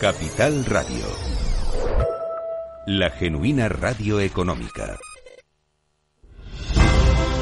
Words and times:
Capital 0.00 0.64
Radio. 0.64 1.04
La 2.86 3.10
genuina 3.10 3.68
radio 3.68 4.18
económica. 4.18 4.98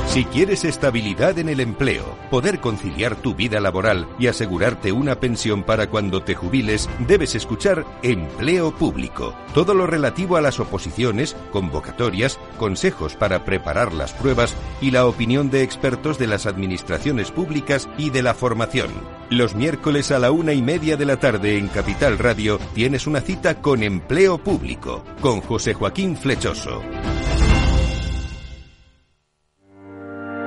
Si 0.09 0.25
quieres 0.25 0.65
estabilidad 0.65 1.39
en 1.39 1.51
el 1.51 1.61
empleo, 1.61 2.19
poder 2.31 2.59
conciliar 2.59 3.15
tu 3.15 3.37
vida 3.37 3.61
laboral 3.61 4.09
y 4.19 4.27
asegurarte 4.27 4.91
una 4.91 5.21
pensión 5.21 5.63
para 5.63 5.89
cuando 5.89 6.25
te 6.25 6.35
jubiles, 6.35 6.91
debes 7.07 7.37
escuchar 7.37 7.85
Empleo 8.03 8.75
Público. 8.75 9.37
Todo 9.55 9.75
lo 9.75 9.87
relativo 9.87 10.37
a 10.37 10.41
las 10.41 10.59
oposiciones, 10.59 11.37
convocatorias, 11.53 12.41
consejos 12.59 13.17
para 13.17 13.45
preparar 13.47 13.95
las 13.95 14.13
pruebas 14.13 14.55
y 14.83 14.91
la 14.91 15.07
opinión 15.07 15.49
de 15.49 15.63
expertos 15.63 16.19
de 16.19 16.27
las 16.27 16.45
administraciones 16.45 17.31
públicas 17.31 17.89
y 17.97 18.11
de 18.11 18.23
la 18.23 18.35
formación. 18.35 18.91
Los 19.31 19.55
miércoles 19.55 20.11
a 20.11 20.19
la 20.19 20.31
una 20.31 20.53
y 20.53 20.61
media 20.61 20.99
de 20.99 21.07
la 21.07 21.19
tarde 21.19 21.57
en 21.57 21.69
Capital 21.69 22.19
Radio 22.19 22.59
tienes 22.75 23.07
una 23.07 23.23
cita 23.23 23.63
con 23.63 23.83
Empleo 23.83 24.39
Público, 24.39 25.05
con 25.21 25.41
José 25.41 25.73
Joaquín 25.73 26.17
Flechoso. 26.17 26.83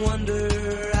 Wonder 0.00 0.95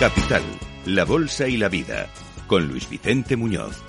Capital, 0.00 0.42
la 0.84 1.06
bolsa 1.06 1.48
y 1.48 1.56
la 1.56 1.70
vida, 1.70 2.10
con 2.46 2.68
Luis 2.68 2.86
Vicente 2.90 3.34
Muñoz. 3.34 3.82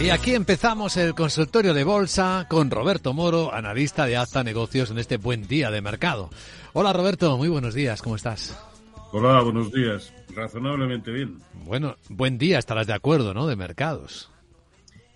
Y 0.00 0.10
aquí 0.10 0.34
empezamos 0.34 0.96
el 0.96 1.14
consultorio 1.14 1.74
de 1.74 1.82
bolsa 1.82 2.46
con 2.48 2.70
Roberto 2.70 3.12
Moro, 3.12 3.52
analista 3.52 4.06
de 4.06 4.16
Acta 4.16 4.44
Negocios 4.44 4.92
en 4.92 4.98
este 4.98 5.16
buen 5.16 5.48
día 5.48 5.72
de 5.72 5.80
mercado. 5.80 6.30
Hola 6.74 6.92
Roberto, 6.92 7.36
muy 7.36 7.48
buenos 7.48 7.74
días, 7.74 8.02
¿cómo 8.02 8.14
estás? 8.14 8.56
Hola, 9.10 9.42
buenos 9.42 9.72
días. 9.72 10.14
Razonablemente 10.32 11.10
bien. 11.10 11.40
Bueno, 11.64 11.96
buen 12.08 12.38
día, 12.38 12.60
estarás 12.60 12.86
de 12.86 12.94
acuerdo, 12.94 13.34
¿no? 13.34 13.48
De 13.48 13.56
mercados. 13.56 14.30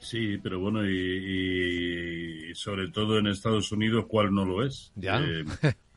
Sí, 0.01 0.39
pero 0.43 0.59
bueno, 0.59 0.85
y, 0.89 2.51
y 2.51 2.55
sobre 2.57 2.89
todo 2.91 3.19
en 3.19 3.29
Estados 3.29 3.71
Unidos, 3.71 4.07
¿cuál 4.09 4.35
no 4.35 4.45
lo 4.45 4.65
es? 4.67 4.91
Ya. 4.97 5.21
Eh, 5.21 5.45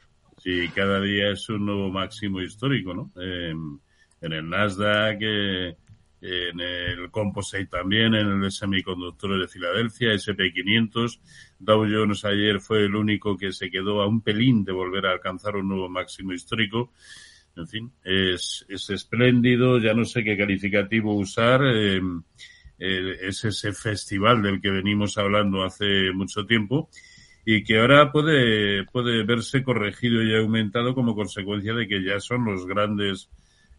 sí, 0.41 0.69
cada 0.73 0.99
día 0.99 1.31
es 1.31 1.47
un 1.49 1.65
nuevo 1.65 1.89
máximo 1.89 2.41
histórico, 2.41 2.93
¿no? 2.93 3.11
Eh, 3.21 3.53
en 4.21 4.33
el 4.33 4.49
Nasdaq, 4.49 5.17
eh, 5.21 5.75
en 6.21 6.59
el 6.59 7.11
Composite 7.11 7.65
también, 7.65 8.15
en 8.15 8.27
el 8.27 8.41
de 8.41 8.51
semiconductores 8.51 9.39
de 9.39 9.47
Filadelfia, 9.47 10.13
SP500. 10.13 11.19
Dow 11.59 11.85
Jones 11.89 12.25
ayer 12.25 12.59
fue 12.59 12.85
el 12.85 12.95
único 12.95 13.37
que 13.37 13.51
se 13.51 13.69
quedó 13.69 14.01
a 14.01 14.07
un 14.07 14.21
pelín 14.21 14.63
de 14.63 14.71
volver 14.71 15.05
a 15.05 15.11
alcanzar 15.11 15.55
un 15.55 15.67
nuevo 15.67 15.89
máximo 15.89 16.33
histórico. 16.33 16.91
En 17.55 17.67
fin, 17.67 17.91
es, 18.03 18.65
es 18.69 18.89
espléndido, 18.89 19.77
ya 19.79 19.93
no 19.93 20.05
sé 20.05 20.23
qué 20.23 20.37
calificativo 20.37 21.13
usar. 21.13 21.61
eh, 21.63 21.99
es 23.21 23.45
ese 23.45 23.73
festival 23.73 24.41
del 24.41 24.59
que 24.59 24.71
venimos 24.71 25.17
hablando 25.19 25.63
hace 25.63 26.11
mucho 26.13 26.47
tiempo 26.47 26.89
y 27.45 27.63
que 27.63 27.79
ahora 27.79 28.11
puede, 28.11 28.85
puede 28.85 29.23
verse 29.23 29.63
corregido 29.63 30.21
y 30.23 30.35
aumentado 30.35 30.93
como 30.93 31.15
consecuencia 31.15 31.73
de 31.73 31.87
que 31.87 32.03
ya 32.03 32.19
son 32.19 32.45
los 32.45 32.65
grandes 32.65 33.29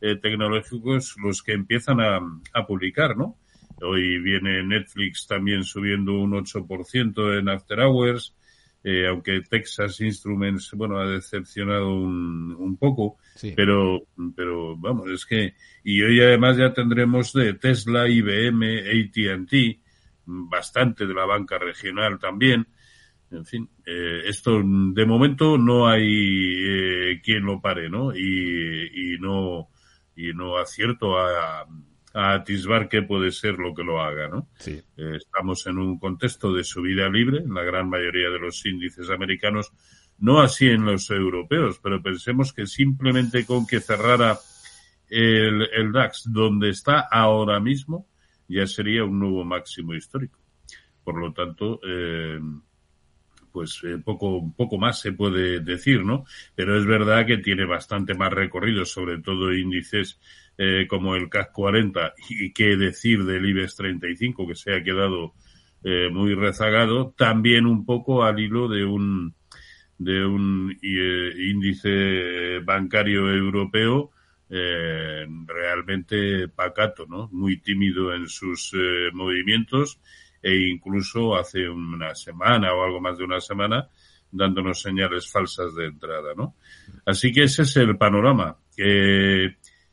eh, 0.00 0.16
tecnológicos 0.16 1.14
los 1.22 1.42
que 1.42 1.52
empiezan 1.52 2.00
a, 2.00 2.18
a 2.52 2.66
publicar, 2.66 3.16
¿no? 3.16 3.36
Hoy 3.80 4.18
viene 4.18 4.62
Netflix 4.62 5.26
también 5.26 5.64
subiendo 5.64 6.12
un 6.18 6.32
8% 6.32 7.38
en 7.38 7.48
After 7.48 7.80
Hours, 7.80 8.34
eh, 8.84 9.06
aunque 9.06 9.42
Texas 9.48 10.00
Instruments, 10.00 10.72
bueno, 10.74 10.98
ha 10.98 11.06
decepcionado 11.06 11.94
un, 11.94 12.54
un 12.58 12.76
poco, 12.76 13.16
Sí. 13.34 13.54
pero, 13.56 14.02
pero 14.36 14.76
vamos, 14.76 15.08
es 15.08 15.24
que, 15.24 15.54
y 15.84 16.02
hoy 16.02 16.20
además 16.20 16.56
ya 16.56 16.72
tendremos 16.74 17.32
de 17.32 17.54
Tesla, 17.54 18.08
IBM, 18.08 18.80
AT&T, 18.80 19.80
bastante 20.26 21.06
de 21.06 21.14
la 21.14 21.24
banca 21.24 21.58
regional 21.58 22.18
también. 22.18 22.66
En 23.32 23.44
fin, 23.46 23.68
eh, 23.86 24.22
esto 24.26 24.62
de 24.62 25.06
momento 25.06 25.56
no 25.56 25.88
hay 25.88 26.04
eh, 26.04 27.20
quien 27.22 27.44
lo 27.44 27.60
pare, 27.60 27.88
¿no? 27.88 28.14
Y, 28.14 29.14
y 29.14 29.18
no 29.18 29.68
y 30.14 30.34
no 30.34 30.58
acierto 30.58 31.18
a, 31.18 31.66
a 32.14 32.34
atisbar 32.34 32.88
qué 32.88 33.02
puede 33.02 33.30
ser 33.30 33.58
lo 33.58 33.74
que 33.74 33.82
lo 33.82 34.00
haga, 34.00 34.28
¿no? 34.28 34.48
Sí. 34.58 34.80
Eh, 34.96 35.16
estamos 35.16 35.66
en 35.66 35.78
un 35.78 35.98
contexto 35.98 36.52
de 36.52 36.64
subida 36.64 37.08
libre 37.08 37.38
en 37.38 37.54
la 37.54 37.62
gran 37.62 37.88
mayoría 37.88 38.28
de 38.28 38.38
los 38.38 38.64
índices 38.66 39.08
americanos, 39.10 39.72
no 40.18 40.40
así 40.40 40.68
en 40.68 40.84
los 40.84 41.10
europeos, 41.10 41.80
pero 41.82 42.02
pensemos 42.02 42.52
que 42.52 42.66
simplemente 42.66 43.46
con 43.46 43.66
que 43.66 43.80
cerrara 43.80 44.38
el, 45.08 45.68
el 45.72 45.92
DAX 45.92 46.24
donde 46.30 46.70
está 46.70 47.00
ahora 47.00 47.60
mismo, 47.60 48.06
ya 48.48 48.66
sería 48.66 49.04
un 49.04 49.18
nuevo 49.18 49.44
máximo 49.44 49.94
histórico. 49.94 50.38
Por 51.04 51.18
lo 51.18 51.32
tanto, 51.32 51.80
eh, 51.86 52.38
pues 53.52 53.80
eh, 53.84 53.98
poco, 54.04 54.52
poco 54.56 54.78
más 54.78 55.00
se 55.00 55.12
puede 55.12 55.60
decir, 55.60 56.04
¿no? 56.04 56.24
Pero 56.54 56.78
es 56.78 56.86
verdad 56.86 57.26
que 57.26 57.38
tiene 57.38 57.64
bastante 57.64 58.14
más 58.14 58.32
recorrido, 58.32 58.84
sobre 58.84 59.18
todo 59.18 59.52
índices 59.52 60.18
eh, 60.58 60.86
como 60.88 61.14
el 61.14 61.28
CAC 61.28 61.52
40 61.52 62.14
y 62.30 62.52
qué 62.52 62.76
decir 62.76 63.24
del 63.24 63.46
IBEX 63.46 63.76
35 63.76 64.46
que 64.46 64.54
se 64.54 64.74
ha 64.74 64.82
quedado 64.82 65.34
eh, 65.84 66.08
muy 66.12 66.34
rezagado, 66.34 67.12
también 67.16 67.66
un 67.66 67.84
poco 67.84 68.22
al 68.22 68.38
hilo 68.38 68.68
de 68.68 68.84
un 68.84 69.34
de 69.98 70.24
un 70.24 70.76
eh, 70.80 71.32
índice 71.38 72.60
bancario 72.60 73.28
europeo 73.32 74.10
eh, 74.48 75.26
realmente 75.46 76.46
pacato, 76.48 77.06
¿no? 77.06 77.28
Muy 77.32 77.58
tímido 77.60 78.14
en 78.14 78.28
sus 78.28 78.72
movimientos 79.12 80.00
e 80.42 80.68
incluso 80.68 81.36
hace 81.36 81.68
una 81.68 82.14
semana 82.14 82.74
o 82.74 82.82
algo 82.82 83.00
más 83.00 83.16
de 83.16 83.24
una 83.24 83.40
semana 83.40 83.88
dándonos 84.30 84.80
señales 84.80 85.30
falsas 85.30 85.74
de 85.74 85.86
entrada, 85.86 86.34
¿no? 86.36 86.56
Así 87.04 87.32
que 87.32 87.44
ese 87.44 87.62
es 87.62 87.76
el 87.76 87.96
panorama. 87.96 88.56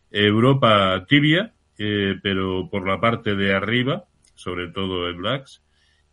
Europa 0.09 1.05
tibia, 1.07 1.53
pero 1.77 2.69
por 2.69 2.87
la 2.87 2.99
parte 2.99 3.35
de 3.35 3.53
arriba, 3.53 4.05
sobre 4.35 4.69
todo 4.69 5.07
el 5.07 5.21
DAX, 5.21 5.61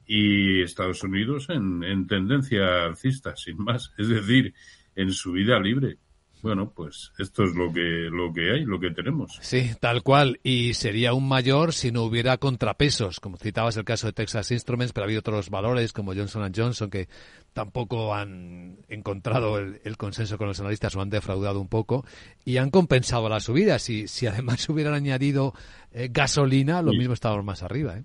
y 0.07 0.63
Estados 0.63 1.03
Unidos 1.03 1.49
en, 1.51 1.83
en 1.83 2.07
tendencia 2.07 2.85
alcista, 2.85 3.35
sin 3.37 3.59
más, 3.59 3.93
es 3.99 4.09
decir, 4.09 4.55
en 4.95 5.13
subida 5.13 5.59
libre. 5.59 5.99
Bueno, 6.43 6.71
pues 6.75 7.13
esto 7.19 7.43
es 7.45 7.55
lo 7.57 7.73
que 7.73 7.81
lo 8.11 8.33
que 8.33 8.53
hay, 8.53 8.65
lo 8.65 8.79
que 8.79 8.91
tenemos. 8.91 9.39
Sí, 9.41 9.71
tal 9.81 10.03
cual. 10.03 10.39
Y 10.45 10.75
sería 10.75 11.11
aún 11.11 11.27
mayor 11.27 11.73
si 11.73 11.91
no 11.91 12.03
hubiera 12.03 12.37
contrapesos, 12.37 13.19
como 13.21 13.37
citabas 13.37 13.77
el 13.77 13.85
caso 13.85 14.07
de 14.07 14.13
Texas 14.13 14.51
Instruments, 14.53 14.93
pero 14.93 15.05
ha 15.05 15.07
habido 15.07 15.21
otros 15.21 15.51
valores 15.51 15.93
como 15.93 16.15
Johnson 16.15 16.53
Johnson 16.55 16.91
que 16.91 17.09
tampoco 17.53 18.15
han 18.15 18.77
encontrado 18.89 19.59
el, 19.59 19.81
el 19.83 19.97
consenso 19.97 20.37
con 20.39 20.47
los 20.47 20.61
analistas 20.61 20.95
o 20.95 21.01
han 21.01 21.11
defraudado 21.11 21.61
un 21.61 21.69
poco 21.69 22.05
y 22.45 22.59
han 22.59 22.71
compensado 22.71 23.29
la 23.29 23.41
subida. 23.41 23.79
Si, 23.79 24.07
si 24.07 24.27
además 24.27 24.69
hubieran 24.69 24.95
añadido 24.95 25.55
eh, 25.93 26.09
gasolina, 26.13 26.83
lo 26.83 26.93
Sí. 26.93 26.99
mismo 26.99 27.15
estábamos 27.15 27.45
más 27.45 27.63
arriba. 27.63 27.97
¿eh? 27.97 28.05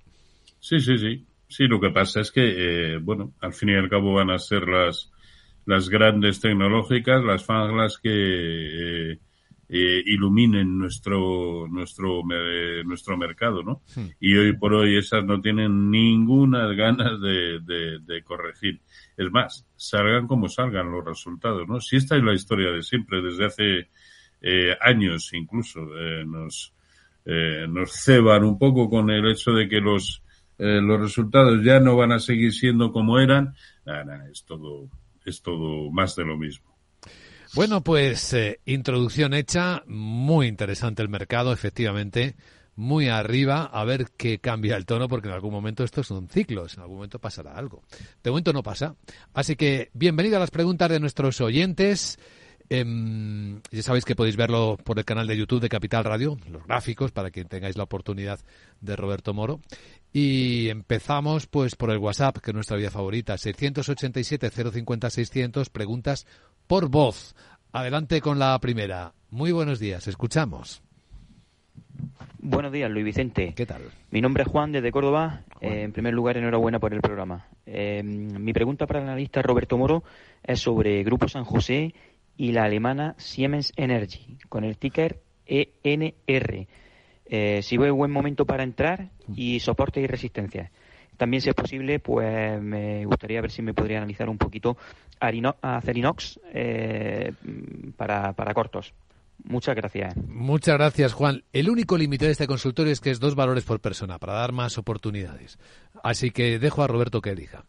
Sí, 0.62 0.80
sí, 0.80 0.98
sí. 0.98 1.26
Sí, 1.50 1.66
lo 1.68 1.82
que 1.82 1.90
pasa 1.90 2.22
es 2.22 2.32
que, 2.32 2.94
eh, 2.96 2.98
bueno, 3.00 3.34
al 3.42 3.52
fin 3.54 3.70
y 3.70 3.76
al 3.76 3.90
cabo 3.90 4.14
van 4.14 4.30
a 4.32 4.40
ser 4.40 4.62
las, 4.70 5.11
las 5.66 5.90
grandes 5.90 6.40
tecnológicas, 6.40 7.24
las 7.24 7.46
fanglas 7.46 7.98
que 7.98 8.10
eh, 9.14 9.20
eh, 9.70 10.04
iluminen 10.06 10.78
nuestro, 10.78 11.68
nuestro, 11.70 12.24
me- 12.24 12.84
nuestro 12.84 13.16
mercado, 13.18 13.64
¿no? 13.64 13.82
Y 14.20 14.36
hoy 14.36 14.54
por 14.58 14.74
hoy 14.74 14.98
esas 14.98 15.24
no 15.24 15.40
tienen 15.40 15.90
ninguna 15.90 16.68
ganas 16.74 17.22
de, 17.22 17.60
de, 17.62 18.00
de 18.00 18.24
corregir. 18.24 18.82
Es 19.16 19.32
más, 19.32 19.66
salgan 19.78 20.28
como 20.28 20.50
salgan 20.50 20.92
los 20.92 21.06
resultados, 21.06 21.68
¿no? 21.68 21.80
Si 21.80 21.96
esta 21.96 22.18
es 22.18 22.24
la 22.24 22.34
historia 22.34 22.72
de 22.72 22.84
siempre, 22.84 23.22
desde 23.22 23.46
hace 23.46 23.88
eh, 24.42 24.76
años 24.82 25.32
incluso, 25.34 25.80
eh, 25.98 26.26
nos, 26.26 26.74
eh, 27.26 27.66
nos 27.70 27.92
ceban 27.94 28.44
un 28.44 28.58
poco 28.58 28.90
con 28.90 29.10
el 29.10 29.26
hecho 29.30 29.52
de 29.52 29.70
que 29.70 29.80
los, 29.80 30.22
eh, 30.58 30.82
los 30.82 31.00
resultados 31.00 31.64
ya 31.64 31.80
no 31.80 31.96
van 31.96 32.12
a 32.12 32.20
seguir 32.20 32.52
siendo 32.52 32.92
como 32.92 33.20
eran. 33.20 33.54
Nada, 33.86 34.04
nada, 34.04 34.30
es 34.30 34.44
todo, 34.44 34.90
es 35.26 35.42
todo 35.42 35.92
más 35.92 36.16
de 36.16 36.26
lo 36.26 36.38
mismo. 36.38 36.72
Bueno, 37.54 37.84
pues 37.84 38.34
eh, 38.34 38.62
introducción 38.66 39.34
hecha, 39.34 39.84
muy 39.86 40.48
interesante 40.48 41.02
el 41.02 41.10
mercado, 41.10 41.52
efectivamente, 41.52 42.36
muy 42.76 43.10
arriba, 43.10 43.66
a 43.66 43.84
ver 43.84 44.08
qué 44.16 44.40
cambia 44.40 44.78
el 44.78 44.86
tono, 44.86 45.10
porque 45.10 45.28
en 45.28 45.34
algún 45.34 45.52
momento 45.52 45.84
estos 45.84 46.08
son 46.08 46.30
ciclos, 46.30 46.76
en 46.76 46.84
algún 46.84 46.98
momento 46.98 47.20
pasará 47.20 47.54
algo. 47.54 47.84
De 48.24 48.30
momento 48.30 48.54
no 48.54 48.64
pasa. 48.64 48.96
Así 49.34 49.58
que 49.58 49.90
bienvenido 49.94 50.38
a 50.38 50.40
las 50.40 50.52
preguntas 50.52 50.90
de 50.90 51.00
nuestros 51.02 51.42
oyentes. 51.42 52.20
Em, 52.70 53.62
ya 53.70 53.84
sabéis 53.84 54.06
que 54.06 54.16
podéis 54.16 54.38
verlo 54.38 54.78
por 54.82 54.98
el 54.98 55.04
canal 55.04 55.28
de 55.28 55.36
YouTube 55.36 55.60
de 55.60 55.68
Capital 55.68 56.06
Radio, 56.06 56.38
los 56.50 56.66
gráficos, 56.66 57.12
para 57.12 57.30
que 57.30 57.44
tengáis 57.44 57.76
la 57.76 57.84
oportunidad 57.84 58.40
de 58.80 58.96
Roberto 58.96 59.34
Moro. 59.34 59.60
Y 60.14 60.70
empezamos 60.70 61.48
pues 61.48 61.76
por 61.76 61.92
el 61.92 61.98
WhatsApp, 61.98 62.38
que 62.40 62.52
es 62.52 62.56
nuestra 62.56 62.78
vía 62.78 62.92
favorita, 62.92 63.36
687-050-600, 63.36 65.70
preguntas 65.70 66.28
por 66.68 66.90
voz. 66.90 67.36
Adelante 67.72 68.20
con 68.20 68.38
la 68.38 68.60
primera. 68.60 69.14
Muy 69.30 69.54
buenos 69.54 69.80
días, 69.80 70.08
escuchamos. 70.08 70.84
Buenos 72.40 72.72
días, 72.72 72.92
Luis 72.92 73.06
Vicente. 73.06 73.54
¿Qué 73.56 73.66
tal? 73.66 73.84
Mi 74.10 74.20
nombre 74.20 74.44
es 74.44 74.50
Juan, 74.50 74.72
desde 74.72 74.92
Córdoba. 74.92 75.44
Eh, 75.62 75.84
en 75.84 75.94
primer 75.94 76.14
lugar, 76.14 76.38
enhorabuena 76.38 76.80
por 76.80 76.94
el 76.94 77.00
programa. 77.00 77.48
Eh, 77.66 78.04
mi 78.04 78.52
pregunta 78.52 78.88
para 78.88 79.00
el 79.00 79.08
analista 79.08 79.42
Roberto 79.42 79.78
Moro 79.78 80.04
es 80.44 80.60
sobre 80.60 81.04
Grupo 81.04 81.30
San 81.30 81.46
José 81.46 81.94
y 82.36 82.52
la 82.52 82.64
alemana 82.64 83.16
Siemens 83.18 83.72
Energy, 83.78 84.38
con 84.50 84.64
el 84.64 84.78
ticker 84.78 85.22
ENR. 85.46 86.68
Eh, 87.34 87.62
si 87.64 87.78
veo 87.78 87.96
buen 87.96 88.12
momento 88.12 88.46
para 88.46 88.64
entrar 88.64 89.08
y 89.34 89.62
soportes 89.62 90.04
y 90.04 90.08
resistencias. 90.08 90.70
También, 91.16 91.40
si 91.40 91.48
es 91.48 91.56
posible, 91.56 92.00
pues 92.00 92.62
me 92.62 93.06
gustaría 93.06 93.40
ver 93.40 93.52
si 93.52 93.62
me 93.62 93.74
podría 93.74 94.00
analizar 94.00 94.28
un 94.28 94.38
poquito 94.38 94.76
Acerinox 95.22 96.42
eh, 96.54 97.32
para, 97.96 98.34
para 98.34 98.54
cortos. 98.54 98.94
Muchas 99.46 99.76
gracias. 99.78 100.14
Muchas 100.18 100.76
gracias, 100.78 101.14
Juan. 101.14 101.44
El 101.54 101.70
único 101.70 101.98
límite 101.98 102.26
de 102.26 102.32
este 102.32 102.48
consultorio 102.48 102.92
es 102.92 103.00
que 103.00 103.12
es 103.12 103.22
dos 103.22 103.36
valores 103.36 103.64
por 103.64 103.80
persona, 103.80 104.20
para 104.20 104.34
dar 104.34 104.52
más 104.52 104.78
oportunidades. 104.78 105.58
Así 106.04 106.32
que 106.32 106.60
dejo 106.60 106.84
a 106.84 106.88
Roberto 106.88 107.22
que 107.22 107.30
elija. 107.30 107.64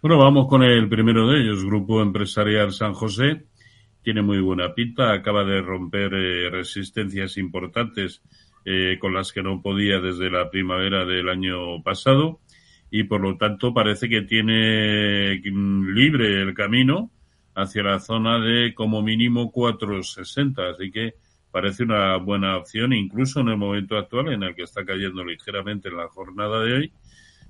Bueno, 0.00 0.18
vamos 0.18 0.46
con 0.48 0.62
el 0.62 0.88
primero 0.88 1.28
de 1.28 1.40
ellos, 1.40 1.64
Grupo 1.64 2.00
Empresarial 2.02 2.72
San 2.72 2.92
José. 2.92 3.46
Tiene 4.02 4.22
muy 4.22 4.40
buena 4.40 4.74
pinta, 4.74 5.12
acaba 5.12 5.44
de 5.44 5.60
romper 5.60 6.12
eh, 6.14 6.50
resistencias 6.50 7.36
importantes 7.36 8.22
eh, 8.64 8.98
con 9.00 9.14
las 9.14 9.32
que 9.32 9.42
no 9.42 9.62
podía 9.62 10.00
desde 10.00 10.30
la 10.30 10.50
primavera 10.50 11.04
del 11.04 11.28
año 11.28 11.82
pasado 11.82 12.40
y 12.90 13.04
por 13.04 13.20
lo 13.20 13.36
tanto 13.36 13.72
parece 13.72 14.08
que 14.08 14.22
tiene 14.22 15.40
mm, 15.44 15.88
libre 15.94 16.42
el 16.42 16.54
camino 16.54 17.10
hacia 17.54 17.82
la 17.82 18.00
zona 18.00 18.38
de 18.38 18.74
como 18.74 19.02
mínimo 19.02 19.50
460, 19.50 20.70
así 20.70 20.90
que 20.90 21.14
parece 21.50 21.82
una 21.82 22.16
buena 22.16 22.56
opción 22.56 22.92
incluso 22.92 23.40
en 23.40 23.48
el 23.48 23.56
momento 23.56 23.96
actual 23.96 24.32
en 24.32 24.42
el 24.42 24.54
que 24.54 24.62
está 24.62 24.84
cayendo 24.84 25.24
ligeramente 25.24 25.88
en 25.88 25.96
la 25.96 26.08
jornada 26.08 26.60
de 26.60 26.72
hoy 26.72 26.92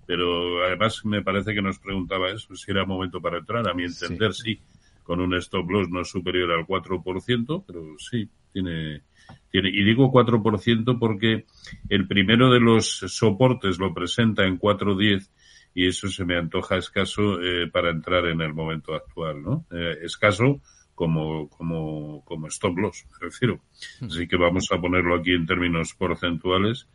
pero 0.07 0.65
además 0.65 1.05
me 1.05 1.23
parece 1.23 1.55
que 1.55 1.63
nos 1.63 1.79
preguntaba 1.79 2.31
eso, 2.31 2.55
si 2.55 2.71
era 2.71 2.85
momento 2.85 3.21
para 3.21 3.39
entrar. 3.39 3.69
A 3.69 3.75
mi 3.75 3.85
entender, 3.85 4.35
sí, 4.35 4.61
con 5.03 5.21
un 5.21 5.35
stop 5.35 5.71
loss 5.71 5.89
no 5.89 6.05
superior 6.05 6.53
al 6.53 6.67
4%, 6.67 7.65
pero 7.67 7.99
sí, 7.99 8.29
tiene, 8.53 9.03
tiene. 9.51 9.71
Y 9.71 9.85
digo 9.85 10.13
4% 10.13 10.99
porque 10.99 11.47
el 11.89 12.07
primero 12.07 12.53
de 12.53 12.61
los 12.61 12.87
soportes 13.07 13.79
lo 13.79 13.93
presenta 13.93 14.47
en 14.47 14.59
4.10 14.59 15.29
y 15.75 15.87
eso 15.87 16.09
se 16.09 16.25
me 16.25 16.37
antoja 16.37 16.77
escaso 16.77 17.41
eh, 17.41 17.69
para 17.71 17.91
entrar 17.91 18.27
en 18.27 18.41
el 18.41 18.53
momento 18.53 18.95
actual, 18.95 19.43
¿no? 19.43 19.67
Eh, 19.71 19.99
escaso 20.03 20.61
como, 20.95 21.49
como, 21.49 22.23
como 22.25 22.47
stop 22.49 22.79
loss, 22.79 23.07
me 23.11 23.27
refiero. 23.27 23.61
Así 24.03 24.29
que 24.29 24.37
vamos 24.37 24.69
a 24.71 24.81
ponerlo 24.81 25.17
aquí 25.17 25.33
en 25.33 25.47
términos 25.47 25.95
porcentuales. 25.95 26.89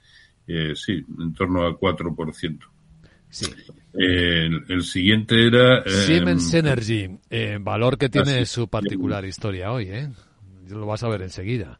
Eh, 0.47 0.73
sí, 0.75 1.03
en 1.19 1.33
torno 1.33 1.65
al 1.65 1.73
4%. 1.73 2.59
Sí. 3.29 3.45
Eh, 3.93 4.45
el, 4.45 4.63
el 4.69 4.83
siguiente 4.83 5.47
era... 5.47 5.79
eh, 5.79 5.89
Siemens 5.89 6.53
Energy, 6.53 7.09
eh, 7.29 7.57
valor 7.59 7.97
que 7.97 8.09
tiene 8.09 8.39
Ah, 8.39 8.45
sí. 8.45 8.53
su 8.53 8.67
particular 8.67 9.25
historia 9.25 9.71
hoy, 9.71 9.89
¿eh? 9.89 10.09
Lo 10.69 10.85
vas 10.85 11.03
a 11.03 11.09
ver 11.09 11.21
enseguida. 11.21 11.79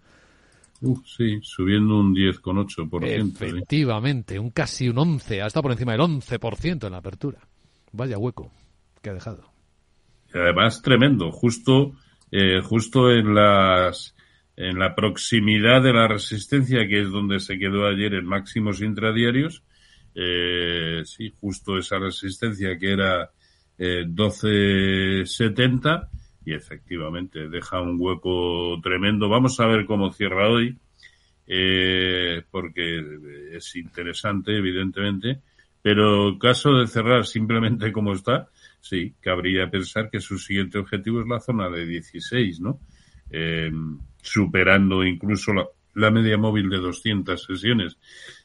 sí, 1.06 1.40
subiendo 1.42 2.00
un 2.00 2.14
10,8%. 2.16 3.04
¿eh? 3.06 3.16
Efectivamente, 3.18 4.40
un 4.40 4.50
casi 4.52 4.90
un 4.90 4.98
11, 4.98 5.42
hasta 5.42 5.62
por 5.62 5.72
encima 5.72 5.92
del 5.94 6.02
11% 6.02 6.86
en 6.86 6.92
la 6.92 6.98
apertura. 7.00 7.40
Vaya 7.92 8.18
hueco 8.18 8.52
que 9.02 9.10
ha 9.10 9.14
dejado. 9.14 9.52
Y 10.34 10.38
además 10.38 10.82
tremendo, 10.82 11.32
justo, 11.32 11.94
eh, 12.32 12.62
justo 12.62 13.12
en 13.12 13.34
las 13.34 14.14
en 14.56 14.80
la 14.80 14.96
proximidad 14.96 15.84
de 15.84 15.94
la 15.94 16.08
resistencia, 16.08 16.88
que 16.88 17.02
es 17.02 17.12
donde 17.12 17.40
se 17.40 17.60
quedó 17.60 17.86
ayer 17.88 18.16
en 18.16 18.26
máximos 18.26 18.82
intradiarios, 18.82 19.62
eh, 20.20 21.04
sí, 21.06 21.32
justo 21.40 21.78
esa 21.78 22.00
resistencia 22.00 22.76
que 22.80 22.92
era 22.92 23.30
eh, 23.78 24.04
12.70 24.08 26.10
y 26.44 26.54
efectivamente 26.54 27.48
deja 27.48 27.80
un 27.82 27.98
hueco 28.00 28.80
tremendo. 28.82 29.30
Vamos 29.30 29.60
a 29.60 29.68
ver 29.68 29.86
cómo 29.86 30.12
cierra 30.12 30.50
hoy, 30.50 30.76
eh, 31.46 32.42
porque 32.50 33.00
es 33.54 33.76
interesante, 33.76 34.58
evidentemente, 34.58 35.42
pero 35.84 36.40
caso 36.40 36.80
de 36.80 36.88
cerrar 36.88 37.28
simplemente 37.28 37.92
como 37.92 38.14
está, 38.14 38.50
sí, 38.80 39.14
cabría 39.22 39.70
pensar 39.70 40.10
que 40.10 40.20
su 40.20 40.40
siguiente 40.40 40.80
objetivo 40.80 41.22
es 41.22 41.28
la 41.28 41.40
zona 41.40 41.70
de 41.70 41.86
16, 41.86 42.60
¿no? 42.60 42.80
Eh, 43.30 43.72
superando 44.20 45.06
incluso 45.06 45.54
la, 45.54 45.68
la 45.98 46.12
media 46.12 46.38
móvil 46.38 46.70
de 46.70 46.78
200 46.78 47.44
sesiones. 47.44 47.98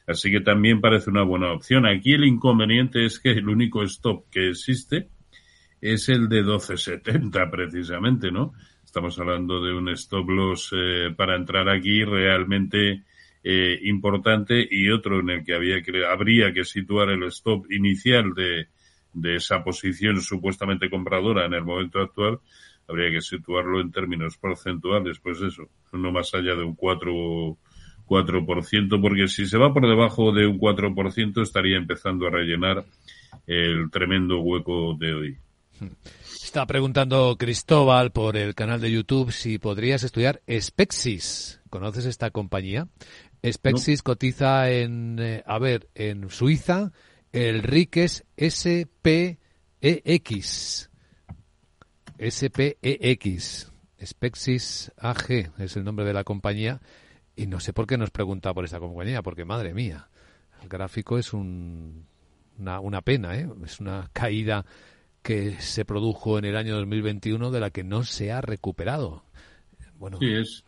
Así 0.07 0.31
que 0.31 0.41
también 0.41 0.81
parece 0.81 1.09
una 1.09 1.23
buena 1.23 1.53
opción. 1.53 1.85
Aquí 1.85 2.13
el 2.13 2.25
inconveniente 2.25 3.05
es 3.05 3.19
que 3.19 3.31
el 3.31 3.47
único 3.47 3.83
stop 3.83 4.29
que 4.31 4.49
existe 4.49 5.09
es 5.79 6.09
el 6.09 6.27
de 6.29 6.43
12.70 6.43 7.51
precisamente, 7.51 8.31
¿no? 8.31 8.53
Estamos 8.83 9.17
hablando 9.19 9.63
de 9.63 9.73
un 9.73 9.89
stop 9.89 10.29
loss 10.29 10.71
eh, 10.75 11.13
para 11.15 11.35
entrar 11.35 11.69
aquí 11.69 12.03
realmente 12.03 13.03
eh, 13.43 13.79
importante 13.83 14.67
y 14.69 14.89
otro 14.89 15.19
en 15.19 15.29
el 15.29 15.43
que 15.43 15.53
había 15.53 15.81
que, 15.81 16.05
habría 16.05 16.53
que 16.53 16.63
situar 16.63 17.09
el 17.09 17.23
stop 17.23 17.71
inicial 17.71 18.33
de, 18.33 18.67
de 19.13 19.35
esa 19.35 19.63
posición 19.63 20.21
supuestamente 20.21 20.89
compradora 20.89 21.45
en 21.45 21.53
el 21.53 21.63
momento 21.63 21.99
actual, 21.99 22.39
habría 22.87 23.11
que 23.11 23.21
situarlo 23.21 23.81
en 23.81 23.91
términos 23.91 24.37
porcentuales, 24.37 25.19
pues 25.19 25.41
eso, 25.41 25.69
no 25.91 26.11
más 26.11 26.33
allá 26.33 26.55
de 26.55 26.63
un 26.63 26.75
4, 26.75 27.57
4%, 28.05 29.01
porque 29.01 29.27
si 29.27 29.45
se 29.45 29.57
va 29.57 29.73
por 29.73 29.87
debajo 29.87 30.31
de 30.31 30.47
un 30.47 30.59
4% 30.59 31.41
estaría 31.41 31.77
empezando 31.77 32.27
a 32.27 32.31
rellenar 32.31 32.85
el 33.47 33.89
tremendo 33.91 34.39
hueco 34.39 34.95
de 34.99 35.13
hoy. 35.13 35.37
Está 36.21 36.65
preguntando 36.65 37.35
Cristóbal 37.37 38.11
por 38.11 38.37
el 38.37 38.53
canal 38.53 38.79
de 38.79 38.91
YouTube 38.91 39.31
si 39.31 39.57
podrías 39.57 40.03
estudiar 40.03 40.41
Spexis. 40.47 41.61
¿Conoces 41.69 42.05
esta 42.05 42.29
compañía? 42.29 42.87
Spexis 43.45 44.03
cotiza 44.03 44.69
en, 44.69 45.17
eh, 45.19 45.43
a 45.45 45.57
ver, 45.59 45.89
en 45.95 46.29
Suiza, 46.29 46.91
el 47.31 47.63
RIC 47.63 47.97
es 47.97 48.23
SPEX. 48.37 49.39
SPEX. 52.19 53.71
Spexis 54.03 54.91
AG 54.97 55.51
es 55.59 55.77
el 55.77 55.83
nombre 55.83 56.05
de 56.05 56.13
la 56.13 56.23
compañía. 56.23 56.81
Y 57.35 57.47
no 57.47 57.59
sé 57.59 57.73
por 57.73 57.87
qué 57.87 57.97
nos 57.97 58.11
pregunta 58.11 58.53
por 58.53 58.65
esta 58.65 58.79
compañía, 58.79 59.21
porque 59.23 59.45
madre 59.45 59.73
mía, 59.73 60.07
el 60.61 60.69
gráfico 60.69 61.17
es 61.17 61.33
un, 61.33 62.05
una, 62.59 62.79
una 62.79 63.01
pena, 63.01 63.35
¿eh? 63.37 63.49
es 63.65 63.79
una 63.79 64.09
caída 64.13 64.65
que 65.23 65.53
se 65.59 65.85
produjo 65.85 66.37
en 66.37 66.45
el 66.45 66.55
año 66.57 66.75
2021 66.75 67.49
de 67.49 67.59
la 67.59 67.71
que 67.71 67.83
no 67.83 68.03
se 68.03 68.31
ha 68.31 68.41
recuperado. 68.41 69.23
Bueno, 69.97 70.19
Sí, 70.19 70.31
es. 70.31 70.63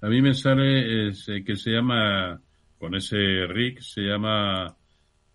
A 0.00 0.06
mí 0.08 0.22
me 0.22 0.32
sale 0.32 1.08
es, 1.08 1.28
eh, 1.28 1.42
que 1.44 1.56
se 1.56 1.70
llama, 1.72 2.40
con 2.78 2.94
ese 2.94 3.46
RIC, 3.48 3.80
se 3.80 4.02
llama 4.02 4.76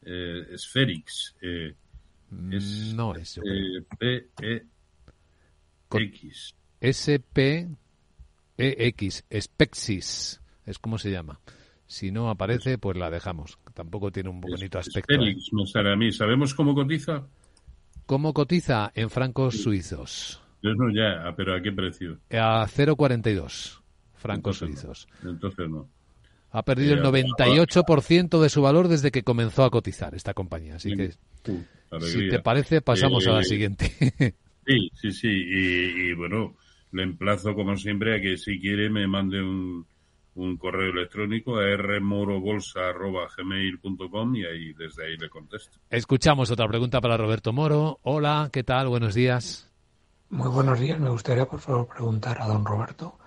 eh, 0.02 0.46
Spherix. 0.58 1.36
Eh, 1.42 1.76
es, 2.52 2.94
no 2.96 3.14
es. 3.14 3.38
eh, 4.42 4.64
X. 5.94 6.56
SPEX, 6.82 7.70
Spexis, 9.40 10.42
es 10.66 10.80
como 10.80 10.98
se 10.98 11.12
llama. 11.12 11.40
Si 11.86 12.12
no 12.12 12.30
aparece, 12.30 12.78
pues 12.78 12.98
la 12.98 13.10
dejamos. 13.10 13.58
Tampoco 13.74 14.12
tiene 14.12 14.30
un 14.30 14.42
bonito 14.42 14.80
aspecto. 14.80 15.14
¿eh? 15.14 15.36
Me 15.52 15.92
a 15.92 15.96
mí. 15.96 16.12
¿Sabemos 16.12 16.54
cómo 16.54 16.74
cotiza? 16.74 17.24
¿Cómo 18.06 18.34
cotiza 18.34 18.92
en 18.96 19.10
francos 19.10 19.62
suizos? 19.62 20.42
Yo 20.62 20.74
no 20.74 20.90
ya, 20.94 21.34
pero 21.36 21.56
¿a 21.56 21.62
qué 21.62 21.72
precio? 21.72 22.20
A 22.32 22.66
0,42 22.68 23.82
francos 24.14 24.62
Entonces 24.62 24.86
no. 24.86 24.94
suizos. 24.96 25.08
Entonces 25.24 25.70
no. 25.70 25.90
Ha 26.52 26.64
perdido 26.64 26.96
Eh, 26.96 26.98
el 26.98 27.04
98% 27.04 28.42
de 28.42 28.50
su 28.50 28.62
valor 28.62 28.88
desde 28.88 29.12
que 29.12 29.24
comenzó 29.24 29.64
a 29.64 29.70
cotizar 29.72 30.16
esta 30.16 30.34
compañía. 30.34 30.76
Así 30.76 30.96
que, 30.96 31.14
Uh, 31.46 32.00
si 32.00 32.30
te 32.30 32.40
parece, 32.40 32.80
pasamos 32.82 33.28
a 33.28 33.34
la 33.34 33.42
Eh, 33.42 33.44
siguiente. 33.44 33.92
Sí, 34.66 34.90
sí, 34.94 35.12
sí. 35.12 35.30
Y, 35.30 36.10
y, 36.10 36.14
bueno, 36.14 36.56
le 36.92 37.04
emplazo 37.04 37.54
como 37.54 37.78
siempre 37.78 38.16
a 38.16 38.22
que 38.22 38.38
si 38.38 38.60
quiere 38.60 38.90
me 38.90 39.08
mande 39.08 39.42
un, 39.42 39.86
un 40.36 40.58
correo 40.58 40.92
electrónico 40.92 41.58
a 41.58 41.78
rmorobolsa.gmail.com 41.78 44.36
y 44.36 44.46
ahí 44.46 44.74
desde 44.74 45.06
ahí 45.06 45.16
le 45.18 45.30
contesto. 45.30 45.78
Escuchamos 45.90 46.52
otra 46.52 46.68
pregunta 46.68 47.00
para 47.02 47.18
Roberto 47.18 47.52
Moro. 47.54 48.00
Hola, 48.04 48.50
¿qué 48.52 48.64
tal? 48.64 48.88
Buenos 48.88 49.14
días. 49.14 49.70
Muy 50.30 50.50
buenos 50.50 50.80
días. 50.80 51.00
Me 51.00 51.10
gustaría, 51.10 51.46
por 51.46 51.60
favor, 51.60 51.88
preguntar 51.88 52.42
a 52.42 52.48
don 52.48 52.66
Roberto 52.66 53.20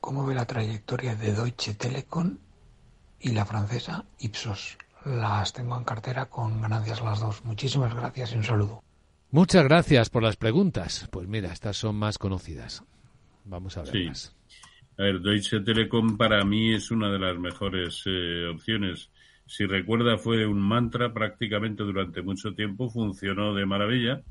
cómo 0.00 0.26
ve 0.26 0.34
la 0.34 0.44
trayectoria 0.46 1.14
de 1.14 1.32
Deutsche 1.32 1.74
Telekom 1.74 2.38
y 3.20 3.30
la 3.30 3.44
francesa 3.44 4.04
Ipsos. 4.18 4.76
Las 5.04 5.52
tengo 5.52 5.78
en 5.78 5.84
cartera 5.84 6.26
con 6.26 6.60
ganancias 6.60 7.00
las 7.02 7.20
dos. 7.20 7.44
Muchísimas 7.44 7.94
gracias 7.94 8.32
y 8.32 8.36
un 8.36 8.42
saludo. 8.44 8.82
Muchas 9.32 9.64
gracias 9.64 10.10
por 10.10 10.22
las 10.22 10.36
preguntas. 10.36 11.08
Pues 11.12 11.28
mira, 11.28 11.52
estas 11.52 11.76
son 11.76 11.96
más 11.96 12.18
conocidas. 12.18 12.84
Vamos 13.44 13.76
a 13.76 13.86
Sí. 13.86 13.98
verlas. 13.98 14.36
A 14.98 15.02
ver, 15.04 15.20
Deutsche 15.20 15.60
Telekom 15.60 16.16
para 16.16 16.44
mí 16.44 16.74
es 16.74 16.90
una 16.90 17.10
de 17.10 17.18
las 17.18 17.38
mejores 17.38 18.02
eh, 18.06 18.46
opciones. 18.52 19.10
Si 19.46 19.64
recuerda, 19.66 20.18
fue 20.18 20.46
un 20.46 20.60
mantra 20.60 21.12
prácticamente 21.12 21.82
durante 21.82 22.22
mucho 22.22 22.54
tiempo, 22.54 22.90
funcionó 22.90 23.54
de 23.54 23.66
maravilla 23.66 24.22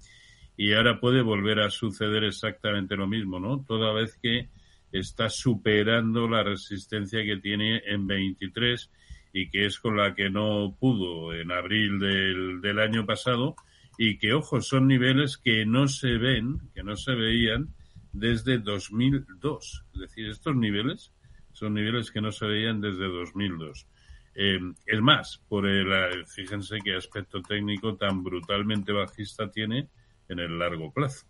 y 0.56 0.74
ahora 0.74 1.00
puede 1.00 1.22
volver 1.22 1.60
a 1.62 1.70
suceder 1.70 2.24
exactamente 2.25 2.96
lo 2.96 3.08
mismo, 3.08 3.39
¿no? 3.39 3.63
Toda 3.68 3.94
vez 3.94 4.18
que 4.22 4.50
está 4.91 5.29
superando 5.29 6.27
la 6.27 6.44
resistencia 6.44 7.24
que 7.24 7.38
tiene 7.38 7.82
en 7.86 8.06
23 8.06 8.91
y 9.34 9.50
que 9.50 9.65
es 9.65 9.79
con 9.79 9.98
la 9.98 10.13
que 10.13 10.29
no 10.29 10.75
pudo 10.79 11.34
en 11.34 11.51
abril 11.51 12.00
del, 12.00 12.62
del 12.62 12.79
año 12.79 13.06
pasado 13.06 13.56
y 14.01 14.18
que, 14.18 14.32
ojo, 14.32 14.62
son 14.62 14.88
niveles 14.88 15.38
que 15.38 15.65
no 15.65 15.89
se 15.89 16.18
ven, 16.18 16.72
que 16.74 16.84
no 16.84 16.96
se 16.96 17.13
veían 17.15 17.75
desde 18.13 18.58
2002. 18.58 19.84
Es 19.94 20.00
decir, 20.00 20.29
estos 20.29 20.56
niveles 20.56 21.12
son 21.51 21.74
niveles 21.74 22.10
que 22.10 22.22
no 22.22 22.32
se 22.32 22.46
veían 22.46 22.79
desde 22.79 23.10
2002. 23.10 23.88
Eh, 24.36 24.58
es 24.86 25.01
más, 25.01 25.44
por 25.50 25.68
el, 25.68 25.91
eh, 25.91 26.25
fíjense 26.25 26.77
qué 26.82 26.96
aspecto 26.96 27.41
técnico 27.41 27.98
tan 27.98 28.24
brutalmente 28.24 28.94
bajista 28.94 29.51
tiene 29.51 29.89
en 30.29 30.39
el 30.39 30.58
largo 30.58 30.94
plazo. 30.94 31.27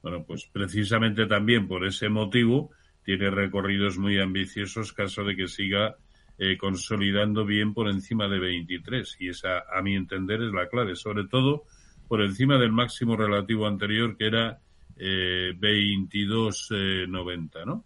Bueno, 0.00 0.24
pues 0.24 0.46
precisamente 0.46 1.26
también 1.26 1.66
por 1.66 1.84
ese 1.84 2.08
motivo 2.08 2.70
tiene 3.02 3.30
recorridos 3.30 3.98
muy 3.98 4.20
ambiciosos 4.20 4.92
caso 4.92 5.24
de 5.24 5.34
que 5.34 5.48
siga 5.48 5.96
eh, 6.38 6.56
consolidando 6.56 7.44
bien 7.44 7.74
por 7.74 7.88
encima 7.88 8.28
de 8.28 8.38
23 8.38 9.16
y 9.18 9.30
esa, 9.30 9.64
a 9.76 9.82
mi 9.82 9.96
entender, 9.96 10.40
es 10.40 10.52
la 10.52 10.68
clave, 10.68 10.94
sobre 10.94 11.26
todo 11.26 11.66
por 12.10 12.20
encima 12.22 12.58
del 12.58 12.72
máximo 12.72 13.16
relativo 13.16 13.68
anterior 13.68 14.16
que 14.16 14.26
era 14.26 14.58
eh, 14.96 15.54
22.90, 15.56 17.64
¿no? 17.64 17.84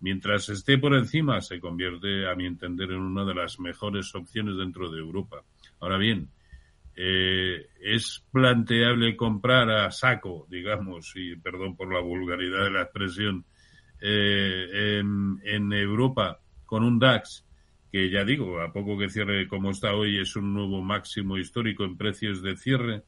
Mientras 0.00 0.48
esté 0.48 0.78
por 0.78 0.94
encima, 0.94 1.42
se 1.42 1.60
convierte, 1.60 2.26
a 2.26 2.34
mi 2.34 2.46
entender, 2.46 2.92
en 2.92 3.02
una 3.02 3.26
de 3.26 3.34
las 3.34 3.60
mejores 3.60 4.14
opciones 4.14 4.56
dentro 4.56 4.90
de 4.90 4.98
Europa. 4.98 5.42
Ahora 5.78 5.98
bien, 5.98 6.30
eh, 6.96 7.66
es 7.82 8.24
planteable 8.32 9.14
comprar 9.14 9.68
a 9.68 9.90
saco, 9.90 10.46
digamos, 10.48 11.12
y 11.14 11.36
perdón 11.36 11.76
por 11.76 11.92
la 11.92 12.00
vulgaridad 12.00 12.64
de 12.64 12.70
la 12.70 12.84
expresión, 12.84 13.44
eh, 14.00 15.00
en, 15.00 15.38
en 15.44 15.70
Europa 15.74 16.40
con 16.64 16.82
un 16.82 16.98
DAX 16.98 17.44
que 17.92 18.08
ya 18.08 18.24
digo, 18.24 18.62
a 18.62 18.72
poco 18.72 18.96
que 18.96 19.10
cierre 19.10 19.46
como 19.46 19.70
está 19.70 19.94
hoy, 19.94 20.18
es 20.18 20.34
un 20.34 20.54
nuevo 20.54 20.80
máximo 20.80 21.36
histórico 21.36 21.84
en 21.84 21.98
precios 21.98 22.40
de 22.40 22.56
cierre. 22.56 23.02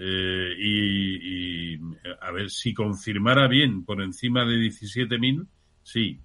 Eh, 0.00 0.54
y, 0.56 1.74
y, 1.74 1.80
a 2.20 2.30
ver 2.30 2.50
si 2.50 2.72
confirmara 2.72 3.48
bien 3.48 3.84
por 3.84 4.00
encima 4.00 4.44
de 4.44 4.54
17.000, 4.56 5.44
sí, 5.82 6.20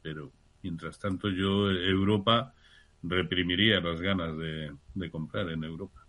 pero 0.00 0.30
mientras 0.62 0.96
tanto 1.00 1.28
yo 1.28 1.68
Europa 1.70 2.54
reprimiría 3.02 3.80
las 3.80 4.00
ganas 4.00 4.36
de, 4.38 4.72
de 4.94 5.10
comprar 5.10 5.50
en 5.50 5.64
Europa. 5.64 6.06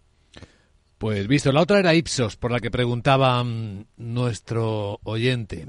Pues 1.00 1.27
visto, 1.27 1.51
la 1.51 1.62
otra 1.62 1.79
era 1.79 1.95
Ipsos, 1.95 2.36
por 2.38 2.51
la 2.51 2.59
que 2.59 2.71
preguntaba 2.71 3.43
mm, 3.43 3.86
nuestro 3.97 5.00
oyente. 5.03 5.67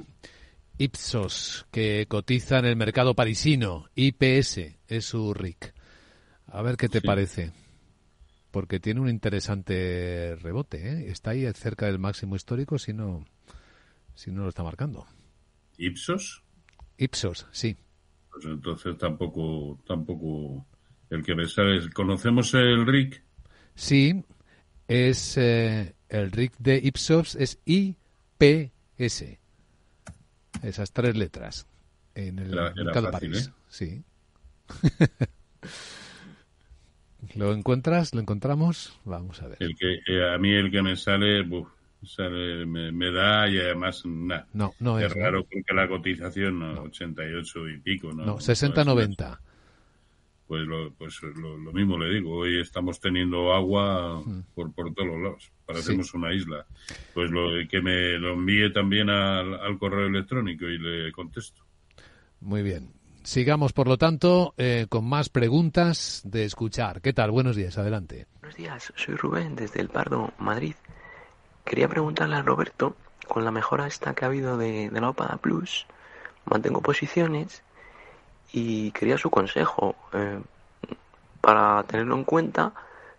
Ipsos, 0.79 1.67
que 1.71 2.07
cotiza 2.09 2.59
en 2.59 2.67
el 2.67 2.77
mercado 2.77 3.15
parisino, 3.15 3.87
IPS, 3.95 4.77
es 4.87 5.05
su 5.05 5.33
RIC. 5.35 5.75
A 6.47 6.63
ver 6.63 6.77
qué 6.77 6.89
te 6.89 7.01
Sí. 7.01 7.07
parece. 7.07 7.53
Porque 8.51 8.81
tiene 8.81 9.01
un 9.01 9.09
interesante 9.11 10.37
rebote, 10.41 10.89
¿eh? 10.91 11.11
Está 11.11 11.31
ahí 11.31 11.51
cerca 11.53 11.87
del 11.87 11.99
máximo 11.99 12.35
histórico 12.35 12.79
si 12.79 12.93
no, 12.95 13.25
si 14.15 14.31
no 14.31 14.43
lo 14.43 14.49
está 14.49 14.63
marcando. 14.63 15.07
¿Ipsos? 15.77 16.43
Ipsos, 16.97 17.47
sí. 17.53 17.77
Pues 18.33 18.45
entonces 18.47 18.97
tampoco, 18.99 19.79
tampoco 19.87 20.67
el 21.11 21.23
que 21.23 21.35
me 21.35 21.47
sale. 21.47 21.91
¿Conocemos 21.93 22.55
el 22.55 22.87
RIC? 22.87 23.23
Sí, 23.75 24.25
es 24.89 25.37
eh, 25.37 25.95
el 26.09 26.31
RIC 26.33 26.57
de 26.59 26.79
Ipsos, 26.83 27.37
es 27.37 27.59
IPS. 27.67 29.39
Esas 30.63 30.93
tres 30.93 31.17
letras. 31.17 31.67
En 32.15 32.39
el 32.39 32.53
Era- 32.55 32.69
era 32.73 32.85
mercado 32.85 33.13
fácil, 33.13 33.31
París. 33.33 33.47
¿eh? 33.49 33.53
Sí. 33.69 34.05
¿Lo 37.35 37.53
encuentras? 37.53 38.15
¿Lo 38.15 38.21
encontramos? 38.21 38.99
Vamos 39.05 39.43
a 39.43 39.49
ver. 39.49 39.59
El 39.61 39.77
que, 39.77 40.01
eh, 40.07 40.33
a 40.35 40.39
mí 40.39 40.51
el 40.53 40.71
que 40.71 40.83
me 40.83 40.97
sale, 40.97 41.43
buf, 41.43 41.69
sale- 42.05 42.65
me, 42.65 42.93
me 42.93 43.11
da 43.11 43.49
y 43.49 43.59
además, 43.59 44.05
nada. 44.07 44.47
No, 44.53 44.73
no 44.81 44.99
es 44.99 45.07
es. 45.11 45.17
¿no? 45.17 45.23
raro 45.25 45.45
porque 45.45 45.75
la 45.75 45.89
cotización, 45.89 46.59
no, 46.61 46.83
88 46.83 47.69
y 47.69 47.79
pico, 47.81 48.09
¿no? 48.13 48.25
No, 48.25 48.27
No 48.27 48.39
es- 48.39 48.49
60-90. 48.49 49.41
Pues, 50.47 50.63
lo, 50.67 50.91
pues 50.95 51.21
lo, 51.23 51.59
lo 51.59 51.73
mismo 51.75 51.99
le 51.99 52.09
digo, 52.15 52.35
hoy 52.39 52.59
estamos 52.59 52.99
teniendo 53.01 53.53
agua 53.53 54.23
por, 54.55 54.73
por 54.73 54.95
todos 54.95 55.09
los 55.09 55.21
lados, 55.23 55.53
parecemos 55.67 56.15
una 56.15 56.33
isla. 56.33 56.65
Pues 57.13 57.31
lo, 57.31 57.49
que 57.69 57.83
me 57.83 58.13
lo 58.19 58.33
envíe 58.33 58.73
también 58.73 59.11
al, 59.11 59.61
al 59.61 59.77
correo 59.79 60.07
electrónico 60.07 60.65
y 60.67 60.79
le 60.79 61.13
contesto. 61.13 61.61
Muy 62.41 62.63
bien. 62.63 62.89
Sigamos, 63.29 63.75
por 63.75 63.89
lo 63.89 63.99
tanto, 63.99 64.55
eh, 64.57 64.87
con 64.89 65.07
más 65.07 65.29
preguntas 65.29 66.23
de 66.25 66.47
escuchar. 66.47 67.03
¿Qué 67.03 67.13
tal? 67.13 67.31
Buenos 67.31 67.57
días, 67.57 67.77
adelante. 67.77 68.27
Buenos 68.41 68.57
días, 68.57 68.91
soy 68.97 69.17
Rubén 69.17 69.55
desde 69.55 69.83
El 69.83 69.91
Pardo, 69.91 70.33
Madrid. 70.39 70.75
Quería 71.63 71.89
preguntarle 71.89 72.37
a 72.37 72.43
Roberto 72.43 72.97
con 73.27 73.45
la 73.45 73.51
mejora 73.51 73.87
esta 73.87 74.15
que 74.15 74.25
ha 74.25 74.29
habido 74.29 74.57
de, 74.57 74.91
la 74.91 75.11
OPA 75.11 75.37
Plus, 75.43 75.85
mantengo 76.47 76.81
posiciones 76.81 77.63
y 78.51 78.93
quería 78.93 79.19
su 79.19 79.29
consejo 79.29 79.95
eh, 80.15 80.41
para 81.43 81.83
tenerlo 81.83 82.15
en 82.15 82.25
cuenta 82.25 82.73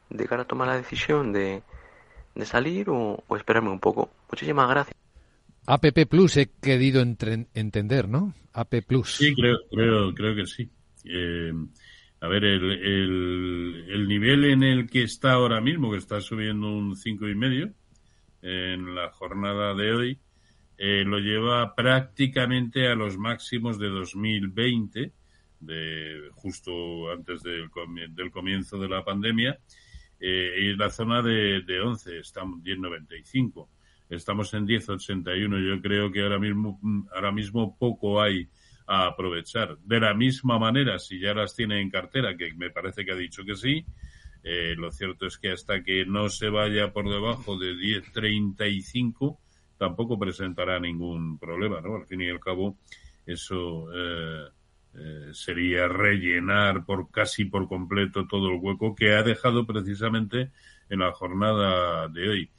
de 0.10 0.25
cara 0.25 0.42
a 0.42 0.46
tomar 0.46 0.70
la 0.70 0.75
decisión 0.78 1.32
de, 1.34 1.62
de 2.34 2.46
salir 2.48 2.89
o 2.89 3.24
esperarme 3.36 3.70
un 3.70 3.80
poco. 3.80 4.10
Muchísimas 4.32 4.68
gracias. 4.72 4.99
APP 5.72 6.08
Plus 6.10 6.38
he 6.38 6.50
querido 6.60 7.00
entender, 7.02 8.10
¿no? 8.10 8.34
AP 8.54 8.82
Plus. 8.88 9.18
Sí, 9.18 9.36
creo, 9.36 9.60
creo, 9.70 10.14
creo 10.16 10.36
que 10.36 10.48
sí. 10.48 10.68
Eh, 11.06 11.54
a 12.22 12.28
ver, 12.28 12.44
el, 12.44 12.72
el, 12.72 13.86
el 13.88 14.08
nivel 14.08 14.46
en 14.46 14.64
el 14.64 14.90
que 14.90 15.04
está 15.04 15.34
ahora 15.34 15.62
mismo, 15.62 15.92
que 15.92 16.00
está 16.00 16.22
subiendo 16.22 16.68
un 16.72 16.96
cinco 16.96 17.30
y 17.30 17.36
medio 17.36 17.72
en 18.42 18.96
la 18.96 19.12
jornada 19.12 19.76
de 19.76 19.94
hoy, 19.94 20.20
eh, 20.76 21.04
lo 21.06 21.20
lleva 21.20 21.76
prácticamente 21.76 22.88
a 22.88 22.96
los 22.96 23.20
máximos 23.20 23.78
de 23.78 23.90
2020, 23.90 25.14
de 25.60 26.30
justo 26.34 27.12
antes 27.12 27.44
del, 27.44 27.70
del 28.16 28.32
comienzo 28.32 28.80
de 28.80 28.90
la 28.90 29.06
pandemia, 29.06 29.60
eh, 30.20 30.56
y 30.62 30.76
la 30.76 30.90
zona 30.90 31.22
de, 31.22 31.62
de 31.62 31.80
11, 31.80 32.18
estamos 32.18 32.64
10.95. 32.64 33.68
Estamos 34.10 34.54
en 34.54 34.66
10.81. 34.66 35.60
Yo 35.60 35.82
creo 35.82 36.12
que 36.12 36.24
ahora 36.24 36.39
mismo, 36.39 36.80
mm, 36.82 37.08
ahora 37.13 37.32
mismo 37.32 37.78
poco 37.78 38.22
hay 38.22 38.50
a 38.88 39.06
aprovechar. 39.06 39.78
De 39.80 40.00
la 40.00 40.16
misma 40.16 40.58
manera, 40.58 40.98
si 40.98 41.20
ya 41.20 41.34
las 41.36 41.56
tiene 41.56 41.80
en 41.80 41.92
cartera, 41.92 42.36
que 42.36 42.54
me 42.56 42.72
parece 42.72 43.06
que 43.06 43.12
ha 43.12 43.16
dicho 43.16 43.46
que 43.46 43.56
sí, 43.56 43.86
eh, 44.44 44.74
lo 44.75 44.92
cierto 44.92 45.28
es 45.28 45.38
que 45.38 45.51
hasta 45.51 45.84
que 45.84 46.06
no 46.06 46.30
se 46.30 46.50
vaya 46.50 46.92
por 46.92 47.08
debajo 47.08 47.58
de 47.58 47.75
10.35, 47.75 49.38
tampoco 49.78 50.18
presentará 50.18 50.80
ningún 50.80 51.38
problema, 51.38 51.82
¿no? 51.82 51.98
Al 51.98 52.06
fin 52.08 52.22
y 52.22 52.30
al 52.30 52.39
cabo, 52.39 52.78
eso 53.28 53.88
eh, 53.94 54.48
eh, 54.96 55.30
sería 55.34 55.88
rellenar 55.88 56.84
por 56.84 57.12
casi 57.12 57.46
por 57.46 57.68
completo 57.68 58.25
todo 58.28 58.50
el 58.50 58.60
hueco 58.60 58.96
que 58.96 59.13
ha 59.13 59.22
dejado 59.22 59.68
precisamente 59.68 60.50
en 60.89 61.00
la 61.00 61.12
jornada 61.12 62.08
de 62.08 62.30
hoy. 62.30 62.50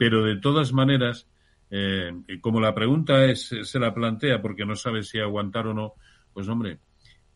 Pero 0.00 0.24
de 0.24 0.36
todas 0.36 0.72
maneras, 0.72 1.28
eh, 1.70 2.10
como 2.40 2.58
la 2.58 2.74
pregunta 2.74 3.26
es, 3.26 3.54
se 3.64 3.78
la 3.78 3.92
plantea 3.92 4.40
porque 4.40 4.64
no 4.64 4.74
sabe 4.74 5.02
si 5.02 5.18
aguantar 5.18 5.66
o 5.66 5.74
no, 5.74 5.92
pues 6.32 6.48
hombre, 6.48 6.78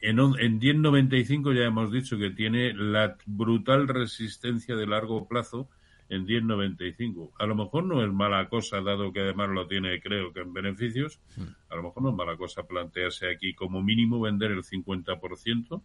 en, 0.00 0.18
en 0.18 0.59
10.95 0.59 1.54
ya 1.54 1.64
hemos 1.64 1.92
dicho 1.92 2.16
que 2.16 2.30
tiene 2.30 2.73
la 2.73 3.18
brutal 3.26 3.87
resistencia 3.87 4.76
de 4.76 4.87
largo 4.87 5.28
plazo 5.28 5.68
en 6.09 6.26
10.95. 6.26 7.33
A 7.38 7.44
lo 7.44 7.54
mejor 7.54 7.85
no 7.85 8.02
es 8.02 8.11
mala 8.11 8.49
cosa, 8.49 8.80
dado 8.80 9.12
que 9.12 9.21
además 9.21 9.50
lo 9.50 9.66
tiene, 9.66 10.00
creo 10.00 10.33
que 10.33 10.40
en 10.40 10.54
beneficios, 10.54 11.21
a 11.68 11.76
lo 11.76 11.83
mejor 11.83 12.02
no 12.02 12.09
es 12.09 12.16
mala 12.16 12.38
cosa 12.38 12.66
plantearse 12.66 13.30
aquí 13.30 13.52
como 13.52 13.83
mínimo 13.83 14.23
vender 14.23 14.52
el 14.52 14.62
50% 14.62 15.83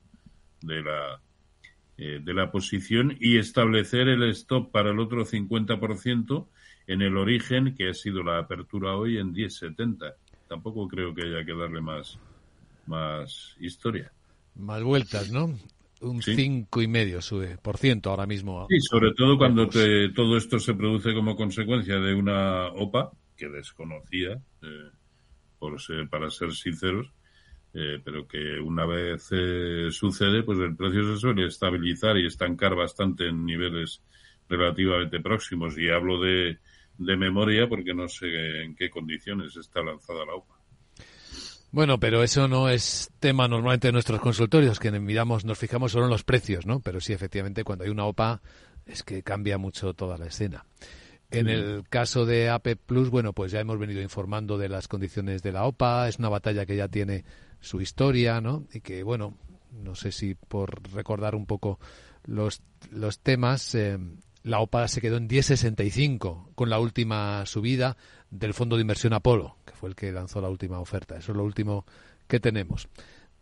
de 0.62 0.82
la, 0.82 1.22
eh, 1.98 2.22
de 2.24 2.34
la 2.34 2.50
posición 2.50 3.18
y 3.20 3.36
establecer 3.36 4.08
el 4.08 4.24
stop 4.30 4.72
para 4.72 4.92
el 4.92 5.00
otro 5.00 5.26
50% 5.26 6.48
en 6.90 7.02
el 7.04 7.16
origen, 7.18 7.76
que 7.76 7.90
ha 7.90 7.94
sido 7.94 8.24
la 8.24 8.40
apertura 8.40 8.96
hoy 8.96 9.18
en 9.18 9.32
10.70. 9.32 10.16
Tampoco 10.48 10.88
creo 10.88 11.14
que 11.14 11.22
haya 11.22 11.46
que 11.46 11.54
darle 11.56 11.82
más, 11.82 12.18
más 12.88 13.56
historia. 13.60 14.12
Más 14.56 14.82
vueltas, 14.84 15.32
¿no? 15.32 15.54
Un 16.02 16.22
Sí. 16.22 16.36
cinco 16.36 16.82
y 16.82 16.88
medio 16.88 17.22
sube 17.22 17.58
por 17.62 17.78
ciento 17.78 18.10
ahora 18.10 18.26
mismo. 18.26 18.68
Sí, 18.70 18.80
sobre 18.82 19.14
todo 19.14 19.38
cuando 19.38 19.68
te- 19.68 20.10
todo 20.10 20.36
esto 20.38 20.60
se 20.60 20.74
produce 20.74 21.14
como 21.14 21.36
consecuencia 21.36 22.00
de 22.00 22.14
una 22.16 22.68
OPA 22.68 23.12
que 23.38 23.50
desconocía, 23.50 24.34
eh, 24.62 24.90
por 25.60 25.80
ser, 25.82 26.10
para 26.10 26.30
ser 26.30 26.54
sinceros, 26.54 27.08
eh, 27.74 28.02
pero 28.04 28.28
que 28.28 28.60
una 28.60 28.86
vez 28.86 29.28
eh, 29.32 29.90
sucede, 29.92 30.44
pues 30.44 30.58
el 30.60 30.76
precio 30.76 31.04
se 31.14 31.20
suele 31.20 31.46
estabilizar 31.48 32.18
y 32.18 32.26
estancar 32.26 32.76
bastante 32.76 33.28
en 33.28 33.46
niveles 33.46 34.02
relativamente 34.48 35.20
próximos. 35.20 35.78
Y 35.78 35.90
hablo 35.90 36.20
de, 36.20 36.60
de 37.00 37.18
memoria 37.18 37.68
porque 37.68 37.94
no 37.94 38.08
sé 38.08 38.28
en 38.64 38.76
qué 38.76 38.90
condiciones 38.90 39.56
está 39.58 39.82
lanzada 39.82 40.26
la 40.26 40.36
OPA. 40.36 40.56
Bueno, 41.72 42.00
pero 42.00 42.24
eso 42.24 42.48
no 42.48 42.68
es 42.70 43.12
tema 43.20 43.48
normalmente 43.48 43.88
de 43.88 43.92
nuestros 43.94 44.20
consultorios, 44.22 44.80
que 44.80 44.92
miramos, 44.92 45.46
nos 45.46 45.58
fijamos 45.60 45.92
solo 45.92 46.06
en 46.06 46.12
los 46.12 46.24
precios, 46.24 46.66
¿no? 46.66 46.80
Pero 46.80 47.00
sí, 47.00 47.14
efectivamente, 47.14 47.64
cuando 47.64 47.84
hay 47.86 47.92
una 47.92 48.06
OPA 48.06 48.42
es 48.86 49.04
que 49.04 49.22
cambia 49.22 49.58
mucho 49.60 49.94
toda 49.94 50.18
la 50.18 50.26
escena. 50.26 50.66
En 51.32 51.46
Sí. 51.46 51.52
el 51.52 51.84
caso 51.88 52.26
de 52.26 52.50
AP 52.50 52.76
Plus, 52.76 53.12
bueno, 53.12 53.34
pues 53.34 53.52
ya 53.52 53.60
hemos 53.60 53.78
venido 53.78 54.02
informando 54.02 54.58
de 54.58 54.68
las 54.68 54.88
condiciones 54.88 55.44
de 55.44 55.52
la 55.52 55.66
OPA, 55.66 56.08
es 56.10 56.18
una 56.18 56.30
batalla 56.30 56.66
que 56.66 56.76
ya 56.76 56.88
tiene 56.88 57.24
su 57.60 57.82
historia, 57.82 58.42
¿no? 58.42 58.66
Y 58.74 58.82
que, 58.82 59.04
bueno, 59.04 59.38
no 59.72 59.94
sé 59.94 60.12
si 60.12 60.34
por 60.34 60.82
recordar 60.92 61.36
un 61.36 61.46
poco 61.46 61.80
los, 62.26 62.64
los 62.90 63.20
temas, 63.20 63.76
eh, 63.76 64.00
la 64.44 64.60
OPA 64.60 64.88
se 64.88 65.02
quedó 65.02 65.18
en 65.18 65.28
10.65 65.28 66.54
con 66.56 66.70
la 66.70 66.80
última 66.80 67.46
subida 67.46 67.98
del 68.30 68.54
fondo 68.54 68.76
de 68.76 68.82
inversión 68.82 69.14
Apolo, 69.14 69.58
que 69.66 69.74
fue 69.74 69.90
el 69.90 69.96
que 69.96 70.12
lanzó 70.12 70.42
la 70.42 70.50
última 70.50 70.80
oferta. 70.80 71.18
Eso 71.18 71.32
es 71.32 71.38
lo 71.38 71.44
último 71.44 71.86
que 72.28 72.40
tenemos. 72.40 72.88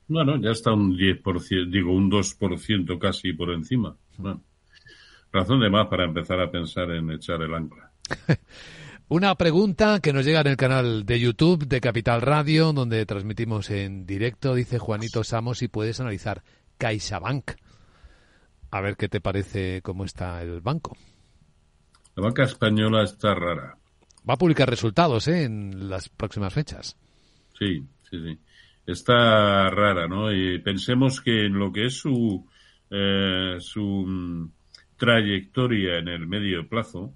Bueno, 0.08 0.40
ya 0.42 0.52
está 0.52 0.72
un 0.72 0.98
10%, 0.98 1.70
digo, 1.70 1.94
un 1.94 2.10
2% 2.10 2.98
casi 2.98 3.34
por 3.34 3.52
encima. 3.52 3.96
Bueno, 4.18 4.42
razón 5.32 5.60
de 5.60 5.70
más 5.70 5.88
para 5.88 6.06
empezar 6.06 6.40
a 6.40 6.50
pensar 6.50 6.90
en 6.92 7.12
echar 7.12 7.42
el 7.42 7.54
ancla. 7.54 7.92
Una 9.10 9.36
pregunta 9.36 10.02
que 10.02 10.12
nos 10.12 10.26
llega 10.26 10.42
en 10.42 10.48
el 10.48 10.58
canal 10.58 11.06
de 11.06 11.20
YouTube 11.20 11.66
de 11.66 11.80
Capital 11.80 12.22
Radio, 12.22 12.74
donde 12.74 13.06
transmitimos 13.06 13.70
en 13.70 14.06
directo. 14.06 14.54
Dice 14.54 14.80
Juanito 14.80 15.24
Samos 15.24 15.60
si 15.60 15.70
puedes 15.70 16.02
analizar 16.02 16.44
CaixaBank. 16.78 17.52
A 18.72 18.82
ver 18.82 18.98
qué 18.98 19.08
te 19.08 19.22
parece 19.22 19.82
cómo 19.82 20.04
está 20.06 20.42
el 20.42 20.62
banco. 20.62 20.98
La 22.16 22.24
banca 22.24 22.44
española 22.44 23.04
está 23.04 23.34
rara. 23.34 23.78
Va 24.28 24.34
a 24.34 24.38
publicar 24.38 24.70
resultados 24.70 25.28
¿eh? 25.28 25.44
en 25.44 25.90
las 25.90 26.10
próximas 26.10 26.54
fechas. 26.54 26.98
Sí, 27.58 27.84
sí, 28.10 28.18
sí. 28.24 28.40
Está 28.86 29.70
rara, 29.70 30.08
¿no? 30.08 30.32
Y 30.32 30.60
pensemos 30.60 31.22
que 31.22 31.46
en 31.46 31.60
lo 31.60 31.72
que 31.72 31.86
es 31.86 31.98
su, 31.98 32.46
eh, 32.90 33.58
su 33.60 33.82
mm, 33.82 34.52
trayectoria 34.98 35.98
en 36.00 36.08
el 36.08 36.28
medio 36.28 36.68
plazo, 36.68 37.14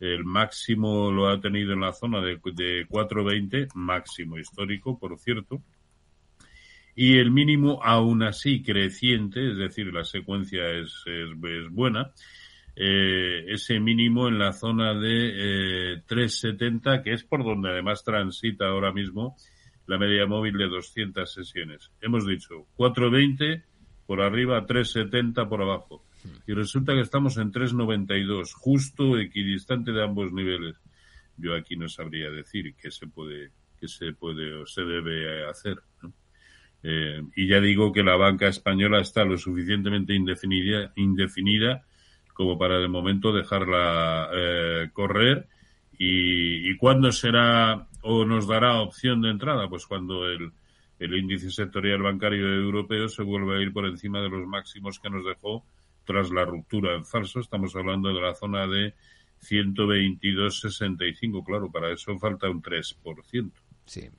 el 0.00 0.24
máximo 0.24 1.10
lo 1.10 1.28
ha 1.28 1.40
tenido 1.40 1.74
en 1.74 1.80
la 1.80 1.92
zona 1.92 2.20
de, 2.20 2.40
de 2.54 2.86
4.20, 2.88 3.68
máximo 3.74 4.38
histórico, 4.38 4.98
por 4.98 5.18
cierto, 5.18 5.62
y 6.94 7.18
el 7.18 7.30
mínimo 7.30 7.80
aún 7.82 8.22
así 8.22 8.62
creciente, 8.62 9.50
es 9.50 9.56
decir, 9.56 9.92
la 9.92 10.04
secuencia 10.04 10.68
es, 10.70 11.02
es, 11.06 11.30
es 11.42 11.70
buena, 11.70 12.12
eh, 12.76 13.44
ese 13.48 13.80
mínimo 13.80 14.28
en 14.28 14.38
la 14.38 14.52
zona 14.52 14.94
de 14.94 15.94
eh, 15.94 16.02
370, 16.06 17.02
que 17.02 17.12
es 17.12 17.24
por 17.24 17.44
donde 17.44 17.70
además 17.70 18.04
transita 18.04 18.68
ahora 18.68 18.92
mismo 18.92 19.36
la 19.86 19.98
media 19.98 20.26
móvil 20.26 20.56
de 20.56 20.68
200 20.68 21.30
sesiones. 21.30 21.90
Hemos 22.00 22.26
dicho 22.26 22.66
420 22.76 23.64
por 24.06 24.22
arriba, 24.22 24.64
370 24.64 25.48
por 25.48 25.62
abajo. 25.62 26.04
Y 26.46 26.52
resulta 26.52 26.94
que 26.94 27.00
estamos 27.00 27.36
en 27.38 27.50
392, 27.50 28.54
justo 28.54 29.18
equidistante 29.18 29.92
de 29.92 30.04
ambos 30.04 30.32
niveles. 30.32 30.76
Yo 31.36 31.54
aquí 31.54 31.76
no 31.76 31.88
sabría 31.88 32.30
decir 32.30 32.74
qué 32.76 32.90
se 32.90 33.06
puede, 33.06 33.50
qué 33.78 33.88
se 33.88 34.12
puede 34.12 34.54
o 34.54 34.66
se 34.66 34.82
debe 34.82 35.48
hacer. 35.48 35.78
¿no? 36.02 36.12
Eh, 36.82 37.22
y 37.36 37.46
ya 37.46 37.60
digo 37.60 37.92
que 37.92 38.02
la 38.02 38.16
banca 38.16 38.48
española 38.48 39.00
está 39.00 39.24
lo 39.24 39.36
suficientemente 39.36 40.14
indefinida, 40.14 40.92
indefinida 40.96 41.84
como 42.32 42.56
para 42.56 42.78
de 42.78 42.88
momento 42.88 43.32
dejarla 43.32 44.30
eh, 44.32 44.90
correr. 44.92 45.46
Y, 45.98 46.70
y 46.70 46.76
cuándo 46.78 47.12
será 47.12 47.86
o 48.02 48.24
nos 48.24 48.46
dará 48.46 48.80
opción 48.80 49.20
de 49.20 49.30
entrada? 49.30 49.68
Pues 49.68 49.86
cuando 49.86 50.26
el, 50.26 50.52
el 50.98 51.14
índice 51.14 51.50
sectorial 51.50 52.00
bancario 52.02 52.48
europeo 52.48 53.08
se 53.08 53.22
vuelva 53.22 53.56
a 53.56 53.60
ir 53.60 53.72
por 53.72 53.86
encima 53.86 54.20
de 54.20 54.30
los 54.30 54.46
máximos 54.46 54.98
que 54.98 55.10
nos 55.10 55.24
dejó 55.24 55.64
tras 56.04 56.30
la 56.30 56.44
ruptura 56.44 56.94
en 56.94 57.04
falso. 57.04 57.40
Estamos 57.40 57.74
hablando 57.76 58.12
de 58.12 58.20
la 58.20 58.34
zona 58.34 58.66
de 58.66 58.94
122,65. 59.42 61.44
Claro, 61.44 61.70
para 61.70 61.92
eso 61.92 62.18
falta 62.18 62.50
un 62.50 62.62
3%. 62.62 63.52
Sí. 63.86 64.10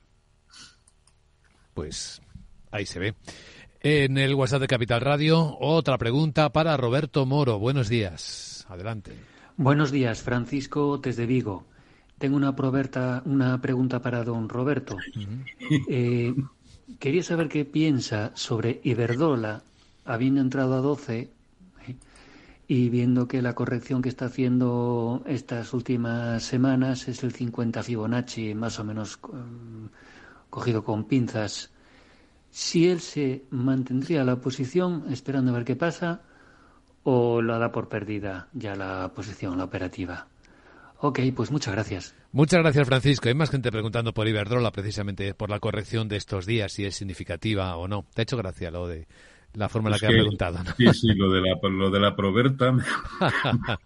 Pues 1.74 2.22
ahí 2.72 2.86
se 2.86 2.98
ve. 2.98 3.14
En 3.80 4.18
el 4.18 4.34
WhatsApp 4.34 4.62
de 4.62 4.66
Capital 4.68 5.00
Radio, 5.00 5.56
otra 5.60 5.98
pregunta 5.98 6.52
para 6.52 6.76
Roberto 6.76 7.26
Moro. 7.26 7.58
Buenos 7.58 7.88
días. 7.88 8.66
Adelante. 8.68 9.12
Buenos 9.56 9.90
días, 9.90 10.22
Francisco 10.22 10.98
desde 10.98 11.26
Vigo. 11.26 11.66
Tengo 12.18 12.36
una, 12.36 12.54
proberta, 12.54 13.22
una 13.26 13.60
pregunta 13.60 14.00
para 14.00 14.24
don 14.24 14.48
Roberto. 14.48 14.96
Eh, 15.88 16.32
quería 17.00 17.22
saber 17.22 17.48
qué 17.48 17.64
piensa 17.64 18.30
sobre 18.34 18.80
Iberdrola, 18.84 19.62
habiendo 20.04 20.40
entrado 20.40 20.74
a 20.74 20.80
12, 20.80 21.18
eh, 21.18 21.96
y 22.68 22.88
viendo 22.90 23.26
que 23.26 23.42
la 23.42 23.54
corrección 23.54 24.02
que 24.02 24.08
está 24.08 24.26
haciendo 24.26 25.24
estas 25.26 25.74
últimas 25.74 26.44
semanas 26.44 27.08
es 27.08 27.24
el 27.24 27.32
50 27.32 27.82
Fibonacci, 27.82 28.54
más 28.54 28.78
o 28.78 28.84
menos 28.84 29.18
um, 29.24 29.88
cogido 30.48 30.84
con 30.84 31.04
pinzas, 31.04 31.71
si 32.52 32.86
él 32.86 33.00
se 33.00 33.44
mantendría 33.50 34.22
la 34.24 34.36
posición 34.36 35.06
esperando 35.10 35.50
a 35.50 35.54
ver 35.54 35.64
qué 35.64 35.74
pasa 35.74 36.20
o 37.02 37.40
la 37.40 37.58
da 37.58 37.72
por 37.72 37.88
perdida 37.88 38.48
ya 38.52 38.76
la 38.76 39.10
posición, 39.14 39.56
la 39.56 39.64
operativa. 39.64 40.28
Ok, 40.98 41.18
pues 41.34 41.50
muchas 41.50 41.72
gracias. 41.74 42.14
Muchas 42.30 42.60
gracias, 42.60 42.86
Francisco. 42.86 43.28
Hay 43.28 43.34
más 43.34 43.50
gente 43.50 43.72
preguntando 43.72 44.12
por 44.12 44.28
Iberdrola, 44.28 44.70
precisamente 44.70 45.34
por 45.34 45.48
la 45.50 45.58
corrección 45.60 46.08
de 46.08 46.16
estos 46.16 46.44
días, 46.46 46.72
si 46.72 46.84
es 46.84 46.94
significativa 46.94 47.74
o 47.76 47.88
no. 47.88 48.04
Te 48.14 48.20
ha 48.20 48.24
hecho 48.24 48.36
gracia 48.36 48.70
lo 48.70 48.86
de 48.86 49.08
la 49.54 49.70
forma 49.70 49.88
en 49.88 49.92
la 49.92 49.98
que, 49.98 50.06
ha 50.06 50.10
preguntado. 50.10 50.62
¿no? 50.62 50.72
Sí, 50.76 50.86
sí, 50.92 51.14
lo 51.14 51.32
de 51.32 51.40
la, 51.40 51.58
lo 51.68 51.90
de 51.90 52.00
la 52.00 52.14
proberta. 52.14 52.72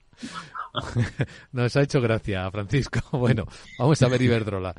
Nos 1.53 1.77
ha 1.77 1.83
hecho 1.83 2.01
gracia, 2.01 2.51
Francisco. 2.51 3.01
Bueno, 3.13 3.47
vamos 3.79 4.03
a 4.03 4.09
ver 4.09 4.21
Iberdrola. 4.21 4.75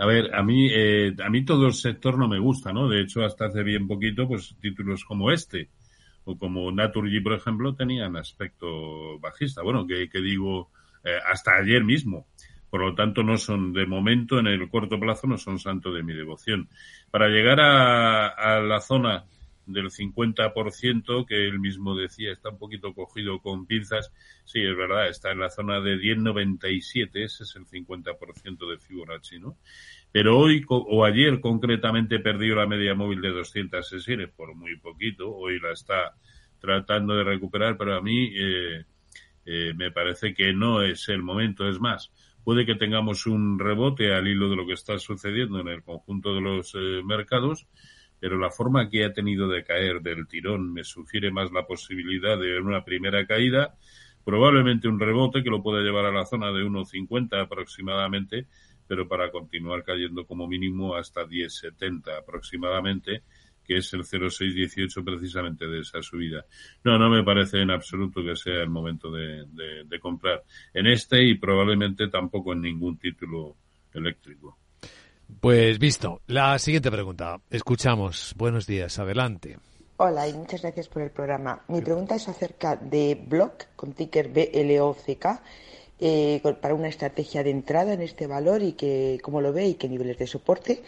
A 0.00 0.06
ver, 0.06 0.34
a 0.34 0.42
mí, 0.42 0.68
eh, 0.72 1.14
a 1.22 1.28
mí 1.28 1.44
todo 1.44 1.66
el 1.66 1.74
sector 1.74 2.16
no 2.16 2.26
me 2.26 2.38
gusta, 2.38 2.72
¿no? 2.72 2.88
De 2.88 3.02
hecho, 3.02 3.22
hasta 3.22 3.46
hace 3.46 3.62
bien 3.62 3.86
poquito, 3.86 4.26
pues 4.26 4.56
títulos 4.58 5.04
como 5.04 5.30
este 5.30 5.68
o 6.24 6.38
como 6.38 6.72
Naturgy, 6.72 7.20
por 7.20 7.34
ejemplo, 7.34 7.74
tenían 7.74 8.16
aspecto 8.16 9.18
bajista. 9.18 9.62
Bueno, 9.62 9.86
que, 9.86 10.08
que 10.08 10.20
digo, 10.20 10.70
eh, 11.04 11.18
hasta 11.30 11.56
ayer 11.56 11.84
mismo. 11.84 12.26
Por 12.70 12.80
lo 12.80 12.94
tanto, 12.94 13.22
no 13.22 13.36
son, 13.36 13.74
de 13.74 13.84
momento, 13.84 14.38
en 14.38 14.46
el 14.46 14.70
corto 14.70 14.98
plazo, 14.98 15.26
no 15.26 15.36
son 15.36 15.58
santo 15.58 15.92
de 15.92 16.02
mi 16.02 16.14
devoción. 16.14 16.68
Para 17.10 17.28
llegar 17.28 17.60
a, 17.60 18.28
a 18.28 18.60
la 18.60 18.80
zona 18.80 19.24
del 19.66 19.90
50%, 19.90 21.26
que 21.26 21.46
él 21.46 21.60
mismo 21.60 21.94
decía, 21.94 22.32
está 22.32 22.50
un 22.50 22.58
poquito 22.58 22.94
cogido 22.94 23.40
con 23.40 23.66
pinzas. 23.66 24.12
Sí, 24.44 24.60
es 24.60 24.76
verdad, 24.76 25.08
está 25.08 25.32
en 25.32 25.40
la 25.40 25.50
zona 25.50 25.80
de 25.80 25.96
10,97, 25.96 27.10
ese 27.24 27.44
es 27.44 27.56
el 27.56 27.66
50% 27.66 28.70
de 28.70 28.78
Fibonacci, 28.78 29.38
¿no? 29.38 29.56
Pero 30.12 30.38
hoy 30.38 30.64
o 30.68 31.04
ayer 31.04 31.40
concretamente 31.40 32.18
perdió 32.18 32.56
la 32.56 32.66
media 32.66 32.94
móvil 32.94 33.20
de 33.20 33.30
200 33.30 33.88
sesiones 33.88 34.28
por 34.30 34.54
muy 34.54 34.76
poquito, 34.76 35.30
hoy 35.30 35.60
la 35.60 35.72
está 35.72 36.16
tratando 36.58 37.14
de 37.14 37.24
recuperar, 37.24 37.76
pero 37.76 37.96
a 37.96 38.02
mí 38.02 38.32
eh, 38.34 38.84
eh, 39.46 39.72
me 39.74 39.90
parece 39.90 40.34
que 40.34 40.52
no 40.52 40.82
es 40.82 41.08
el 41.08 41.22
momento, 41.22 41.68
es 41.68 41.80
más, 41.80 42.12
puede 42.44 42.66
que 42.66 42.74
tengamos 42.74 43.26
un 43.26 43.58
rebote 43.58 44.12
al 44.12 44.28
hilo 44.28 44.50
de 44.50 44.56
lo 44.56 44.66
que 44.66 44.74
está 44.74 44.98
sucediendo 44.98 45.60
en 45.60 45.68
el 45.68 45.82
conjunto 45.82 46.34
de 46.34 46.40
los 46.40 46.74
eh, 46.74 47.02
mercados, 47.04 47.66
pero 48.20 48.38
la 48.38 48.50
forma 48.50 48.88
que 48.88 49.04
ha 49.04 49.12
tenido 49.12 49.48
de 49.48 49.64
caer 49.64 50.00
del 50.02 50.26
tirón 50.28 50.72
me 50.72 50.84
sugiere 50.84 51.30
más 51.32 51.50
la 51.52 51.66
posibilidad 51.66 52.38
de 52.38 52.60
una 52.60 52.84
primera 52.84 53.26
caída, 53.26 53.74
probablemente 54.24 54.88
un 54.88 55.00
rebote 55.00 55.42
que 55.42 55.50
lo 55.50 55.62
pueda 55.62 55.82
llevar 55.82 56.04
a 56.06 56.12
la 56.12 56.26
zona 56.26 56.52
de 56.52 56.62
1,50 56.64 57.40
aproximadamente, 57.40 58.46
pero 58.86 59.08
para 59.08 59.30
continuar 59.30 59.82
cayendo 59.84 60.26
como 60.26 60.46
mínimo 60.48 60.94
hasta 60.96 61.24
10,70 61.24 62.18
aproximadamente, 62.18 63.22
que 63.64 63.76
es 63.78 63.92
el 63.94 64.04
0,618 64.04 65.04
precisamente 65.04 65.66
de 65.66 65.80
esa 65.80 66.02
subida. 66.02 66.44
No, 66.84 66.98
no 66.98 67.08
me 67.08 67.22
parece 67.22 67.60
en 67.60 67.70
absoluto 67.70 68.22
que 68.22 68.34
sea 68.36 68.62
el 68.62 68.70
momento 68.70 69.10
de, 69.10 69.44
de- 69.46 69.84
de 69.84 70.00
comprar 70.00 70.42
en 70.74 70.86
este 70.88 71.22
y 71.24 71.36
probablemente 71.36 72.08
tampoco 72.08 72.52
en 72.52 72.62
ningún 72.62 72.98
título 72.98 73.56
eléctrico. 73.92 74.58
Pues 75.40 75.78
visto. 75.78 76.20
La 76.26 76.58
siguiente 76.58 76.90
pregunta. 76.90 77.40
Escuchamos. 77.50 78.34
Buenos 78.36 78.66
días. 78.66 78.98
Adelante. 78.98 79.58
Hola 79.96 80.26
y 80.26 80.32
muchas 80.32 80.62
gracias 80.62 80.88
por 80.88 81.02
el 81.02 81.10
programa. 81.10 81.62
Mi 81.68 81.82
pregunta 81.82 82.14
es 82.14 82.26
acerca 82.26 82.74
de 82.74 83.20
Block, 83.26 83.66
con 83.76 83.92
ticker 83.92 84.28
BLOCK, 84.28 85.26
eh, 86.00 86.40
para 86.60 86.74
una 86.74 86.88
estrategia 86.88 87.42
de 87.42 87.50
entrada 87.50 87.92
en 87.92 88.00
este 88.00 88.26
valor 88.26 88.62
y 88.62 88.72
que, 88.72 89.20
cómo 89.22 89.42
lo 89.42 89.52
ve 89.52 89.66
y 89.66 89.74
qué 89.74 89.90
niveles 89.90 90.16
de 90.16 90.26
soporte. 90.26 90.82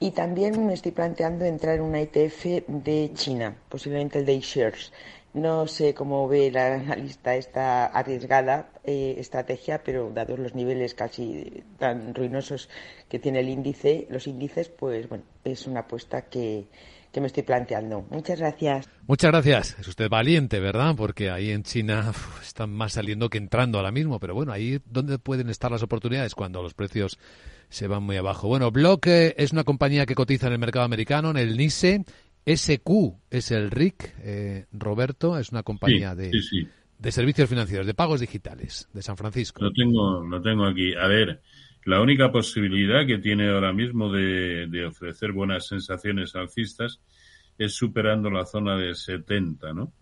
Y 0.00 0.10
también 0.10 0.66
me 0.66 0.74
estoy 0.74 0.90
planteando 0.90 1.44
entrar 1.44 1.76
en 1.76 1.82
una 1.82 2.00
ETF 2.00 2.66
de 2.66 3.12
China, 3.14 3.56
posiblemente 3.68 4.18
el 4.18 4.26
de 4.26 4.40
shares. 4.40 4.92
No 5.34 5.66
sé 5.66 5.94
cómo 5.94 6.26
ve 6.26 6.50
la 6.50 6.74
analista 6.74 7.36
esta 7.36 7.86
arriesgada 7.86 8.70
eh, 8.84 9.16
estrategia, 9.18 9.82
pero 9.84 10.10
dados 10.14 10.38
los 10.38 10.54
niveles 10.54 10.94
casi 10.94 11.62
tan 11.78 12.14
ruinosos 12.14 12.68
que 13.08 13.18
tiene 13.18 13.40
el 13.40 13.48
índice, 13.48 14.06
los 14.10 14.26
índices, 14.26 14.68
pues 14.68 15.08
bueno, 15.08 15.24
es 15.44 15.66
una 15.66 15.80
apuesta 15.80 16.22
que, 16.22 16.66
que 17.12 17.20
me 17.20 17.26
estoy 17.26 17.42
planteando. 17.42 18.06
Muchas 18.10 18.38
gracias. 18.38 18.88
Muchas 19.06 19.30
gracias. 19.30 19.76
Es 19.78 19.88
usted 19.88 20.08
valiente, 20.08 20.60
¿verdad? 20.60 20.94
Porque 20.96 21.30
ahí 21.30 21.50
en 21.50 21.62
China 21.62 22.12
están 22.42 22.70
más 22.70 22.94
saliendo 22.94 23.30
que 23.30 23.38
entrando 23.38 23.78
ahora 23.78 23.90
mismo. 23.90 24.18
Pero 24.20 24.34
bueno, 24.34 24.52
ahí 24.52 24.80
donde 24.86 25.18
pueden 25.18 25.48
estar 25.48 25.70
las 25.70 25.82
oportunidades 25.82 26.34
cuando 26.34 26.62
los 26.62 26.74
precios 26.74 27.18
se 27.70 27.86
van 27.86 28.02
muy 28.02 28.16
abajo. 28.16 28.48
Bueno, 28.48 28.70
Block 28.70 29.06
es 29.06 29.52
una 29.52 29.64
compañía 29.64 30.06
que 30.06 30.14
cotiza 30.14 30.46
en 30.46 30.54
el 30.54 30.58
mercado 30.58 30.84
americano, 30.84 31.30
en 31.30 31.36
el 31.36 31.56
NISE. 31.56 32.04
SQ 32.56 32.90
es 33.30 33.50
el 33.50 33.70
RIC, 33.70 34.14
eh, 34.22 34.66
Roberto, 34.72 35.38
es 35.38 35.50
una 35.50 35.62
compañía 35.62 36.12
Sí, 36.14 36.16
de, 36.22 36.32
sí, 36.32 36.42
sí. 36.42 36.68
de 36.98 37.12
servicios 37.12 37.48
financieros, 37.48 37.86
de 37.86 37.94
pagos 37.94 38.20
digitales, 38.20 38.88
de 38.92 39.02
San 39.02 39.16
Francisco. 39.16 39.62
Lo 39.62 39.72
tengo, 39.72 40.24
lo 40.24 40.40
tengo 40.40 40.66
aquí. 40.66 40.94
A 40.94 41.06
ver, 41.06 41.40
la 41.84 42.00
única 42.00 42.32
posibilidad 42.32 43.06
que 43.06 43.18
tiene 43.18 43.48
ahora 43.50 43.72
mismo 43.72 44.12
de, 44.12 44.66
de 44.68 44.86
ofrecer 44.86 45.32
buenas 45.32 45.66
sensaciones 45.66 46.34
alcistas 46.34 47.00
es 47.58 47.74
superando 47.74 48.30
la 48.30 48.44
zona 48.46 48.76
de 48.76 48.94
70, 48.94 49.72
¿no? 49.72 49.92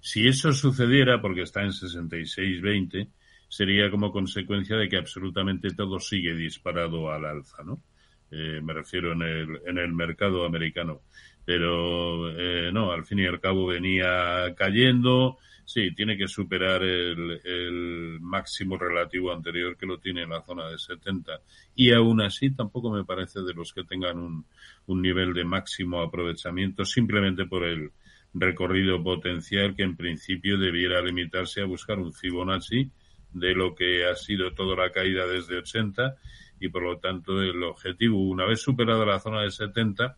Si 0.00 0.26
eso 0.26 0.52
sucediera, 0.52 1.20
porque 1.20 1.42
está 1.42 1.62
en 1.62 1.70
66.20, 1.70 3.08
sería 3.48 3.90
como 3.90 4.10
consecuencia 4.10 4.76
de 4.76 4.88
que 4.88 4.96
absolutamente 4.96 5.68
todo 5.76 6.00
sigue 6.00 6.34
disparado 6.34 7.10
al 7.12 7.24
alza, 7.24 7.62
¿no? 7.62 7.82
Eh, 8.30 8.60
me 8.62 8.72
refiero 8.72 9.12
en 9.12 9.22
el, 9.22 9.60
en 9.66 9.78
el 9.78 9.92
mercado 9.92 10.44
americano. 10.46 11.02
Pero 11.44 12.30
eh, 12.30 12.70
no, 12.72 12.92
al 12.92 13.04
fin 13.04 13.20
y 13.20 13.26
al 13.26 13.40
cabo 13.40 13.66
venía 13.66 14.54
cayendo. 14.56 15.38
Sí, 15.64 15.94
tiene 15.94 16.16
que 16.16 16.28
superar 16.28 16.82
el, 16.82 17.40
el 17.44 18.18
máximo 18.20 18.76
relativo 18.76 19.32
anterior 19.32 19.76
que 19.76 19.86
lo 19.86 19.98
tiene 19.98 20.22
en 20.22 20.30
la 20.30 20.42
zona 20.42 20.68
de 20.68 20.78
70. 20.78 21.40
Y 21.74 21.92
aún 21.92 22.20
así 22.20 22.50
tampoco 22.50 22.90
me 22.90 23.04
parece 23.04 23.40
de 23.40 23.54
los 23.54 23.72
que 23.72 23.84
tengan 23.84 24.18
un, 24.18 24.44
un 24.86 25.02
nivel 25.02 25.32
de 25.32 25.44
máximo 25.44 26.02
aprovechamiento 26.02 26.84
simplemente 26.84 27.46
por 27.46 27.64
el 27.64 27.90
recorrido 28.34 29.02
potencial 29.02 29.74
que 29.76 29.82
en 29.82 29.96
principio 29.96 30.58
debiera 30.58 31.02
limitarse 31.02 31.60
a 31.60 31.66
buscar 31.66 31.98
un 31.98 32.12
Fibonacci 32.12 32.90
de 33.32 33.54
lo 33.54 33.74
que 33.74 34.06
ha 34.06 34.14
sido 34.14 34.52
toda 34.52 34.76
la 34.76 34.90
caída 34.90 35.26
desde 35.26 35.58
80 35.58 36.16
y 36.60 36.68
por 36.68 36.82
lo 36.82 36.98
tanto 36.98 37.42
el 37.42 37.62
objetivo 37.62 38.18
una 38.20 38.46
vez 38.46 38.60
superada 38.60 39.04
la 39.04 39.18
zona 39.20 39.42
de 39.42 39.50
70 39.50 40.16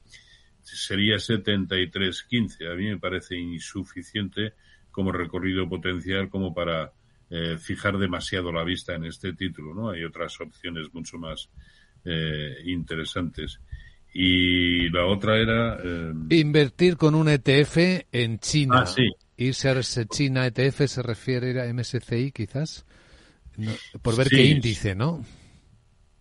sería 0.64 1.16
73.15. 1.16 2.70
A 2.72 2.74
mí 2.74 2.86
me 2.88 2.98
parece 2.98 3.36
insuficiente 3.36 4.54
como 4.90 5.12
recorrido 5.12 5.68
potencial 5.68 6.28
como 6.28 6.54
para 6.54 6.92
eh, 7.30 7.56
fijar 7.58 7.98
demasiado 7.98 8.52
la 8.52 8.64
vista 8.64 8.94
en 8.94 9.04
este 9.04 9.32
título, 9.32 9.74
¿no? 9.74 9.90
Hay 9.90 10.04
otras 10.04 10.40
opciones 10.40 10.92
mucho 10.92 11.18
más 11.18 11.48
eh, 12.04 12.56
interesantes. 12.64 13.60
Y 14.12 14.88
la 14.90 15.06
otra 15.06 15.36
era 15.38 15.76
eh, 15.82 16.12
Invertir 16.30 16.96
con 16.96 17.14
un 17.16 17.28
ETF 17.28 18.04
en 18.12 18.38
China. 18.38 18.82
Ah, 18.82 18.86
sí. 18.86 19.08
ISERS 19.36 20.06
China 20.08 20.46
ETF 20.46 20.86
se 20.86 21.02
refiere 21.02 21.60
a 21.60 21.72
MSCI 21.72 22.30
quizás. 22.30 22.86
No, 23.56 23.72
por 24.02 24.16
ver 24.16 24.28
Sí. 24.28 24.36
qué 24.36 24.44
índice, 24.44 24.94
¿no? 24.94 25.24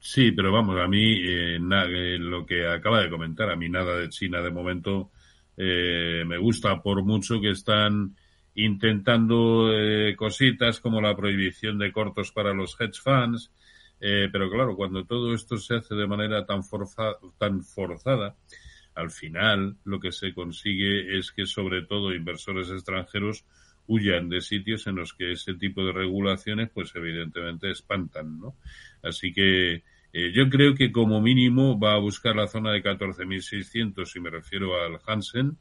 Sí, 0.06 0.32
pero 0.34 0.52
vamos, 0.52 0.78
a 0.82 0.88
mí 0.88 1.22
eh, 1.24 1.58
na- 1.62 1.86
eh, 1.86 2.18
lo 2.20 2.46
que 2.46 2.68
acaba 2.68 3.02
de 3.02 3.10
comentar, 3.10 3.50
a 3.50 3.56
mí 3.56 3.70
nada 3.70 3.98
de 3.98 4.10
China 4.10 4.42
de 4.42 4.52
momento 4.52 5.12
eh, 5.56 6.24
me 6.28 6.38
gusta 6.38 6.82
por 6.82 7.04
mucho 7.04 7.40
que 7.40 7.52
están 7.52 8.16
intentando 8.56 9.72
eh, 9.74 10.14
cositas 10.18 10.80
como 10.82 11.00
la 11.02 11.16
prohibición 11.16 11.78
de 11.80 11.92
cortos 11.94 12.32
para 12.34 12.54
los 12.54 12.76
hedge 12.80 13.00
funds, 13.02 13.52
eh, 14.02 14.28
pero 14.32 14.50
claro, 14.52 14.76
cuando 14.76 15.06
todo 15.06 15.34
esto 15.34 15.58
se 15.58 15.76
hace 15.76 15.96
de 15.96 16.06
manera 16.08 16.46
tan, 16.46 16.64
forza- 16.64 17.18
tan 17.38 17.64
forzada, 17.64 18.36
al 18.96 19.10
final 19.10 19.78
lo 19.86 20.00
que 20.00 20.12
se 20.12 20.34
consigue 20.34 21.18
es 21.18 21.32
que 21.32 21.46
sobre 21.46 21.84
todo 21.84 22.14
inversores 22.14 22.70
extranjeros 22.70 23.46
huyan 23.88 24.30
de 24.30 24.42
sitios 24.42 24.88
en 24.88 24.96
los 24.96 25.14
que 25.14 25.32
ese 25.34 25.56
tipo 25.56 25.84
de 25.84 25.92
regulaciones 25.92 26.70
pues 26.74 26.96
evidentemente 26.96 27.72
espantan, 27.72 28.40
¿no? 28.40 28.56
Así 29.02 29.34
que 29.34 29.84
eh, 30.14 30.32
yo 30.34 30.50
creo 30.50 30.76
que 30.76 30.92
como 30.92 31.22
mínimo 31.22 31.80
va 31.80 31.96
a 31.96 32.00
buscar 32.00 32.36
la 32.36 32.48
zona 32.48 32.72
de 32.72 32.84
14.600 32.84 34.06
si 34.06 34.20
me 34.20 34.30
refiero 34.30 34.82
al 34.82 35.00
Hansen 35.06 35.58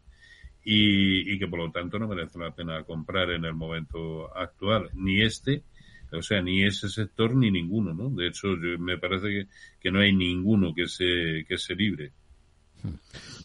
y, 0.64 1.38
que 1.38 1.48
por 1.48 1.58
lo 1.58 1.70
tanto 1.72 1.98
no 1.98 2.06
merece 2.06 2.38
la 2.38 2.54
pena 2.54 2.84
comprar 2.84 3.30
en 3.30 3.44
el 3.44 3.54
momento 3.54 4.34
actual 4.36 4.90
ni 4.94 5.22
este 5.22 5.64
o 6.12 6.20
sea, 6.20 6.42
ni 6.42 6.62
ese 6.62 6.90
sector 6.90 7.34
ni 7.34 7.50
ninguno, 7.50 7.94
¿no? 7.94 8.10
De 8.10 8.28
hecho, 8.28 8.48
yo- 8.48 8.78
me 8.78 8.98
parece 8.98 9.28
que, 9.28 9.46
que 9.80 9.90
no 9.90 10.00
hay 10.00 10.12
ninguno 10.14 10.74
que 10.74 10.86
se, 10.86 11.44
que 11.48 11.56
se 11.56 11.74
libre. 11.74 12.12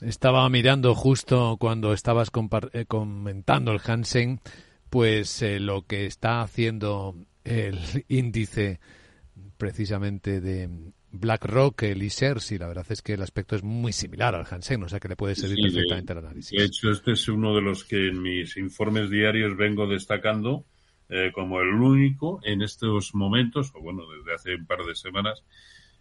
Estaba 0.02 0.48
mirando 0.50 0.94
justo 0.96 1.58
cuando 1.60 1.94
estabas 1.94 2.30
eh, 2.74 2.86
comentando 2.86 3.72
el 3.72 3.80
Hansen 3.84 4.42
pues 4.90 5.42
eh, 5.42 5.60
lo 5.60 5.86
que 5.86 6.06
está 6.06 6.42
haciendo 6.42 7.16
el 7.44 7.80
índice 8.08 8.80
precisamente 9.58 10.42
de 10.42 10.70
BlackRock, 11.12 11.84
el 11.84 12.04
ISERS, 12.04 12.52
y 12.52 12.58
la 12.58 12.68
verdad 12.68 12.86
es 12.90 13.02
que 13.02 13.14
el 13.14 13.22
aspecto 13.22 13.56
es 13.56 13.64
muy 13.64 13.94
similar 13.94 14.36
al 14.36 14.46
Hansen, 14.50 14.84
o 14.84 14.90
sea 14.90 15.00
que 15.00 15.08
le 15.08 15.16
puede 15.16 15.36
servir 15.36 15.58
Sí, 15.58 15.62
de- 15.64 15.70
perfectamente 15.72 16.12
al 16.14 16.18
análisis. 16.20 16.58
De 16.58 16.66
hecho, 16.66 16.92
este 16.92 17.14
es 17.14 17.28
uno 17.28 17.56
de 17.56 17.62
los 17.62 17.84
que 17.84 18.08
en 18.10 18.22
mis 18.22 18.58
informes 18.58 19.10
diarios 19.10 19.56
vengo 19.58 19.88
destacando 19.88 20.66
eh, 21.10 21.32
como 21.34 21.62
el 21.62 21.70
único 21.70 22.40
en 22.44 22.62
estos 22.62 23.16
momentos, 23.16 23.72
o 23.74 23.82
bueno, 23.82 24.04
desde 24.18 24.34
hace 24.36 24.56
un 24.56 24.66
par 24.66 24.80
de 24.86 24.94
semanas 24.96 25.44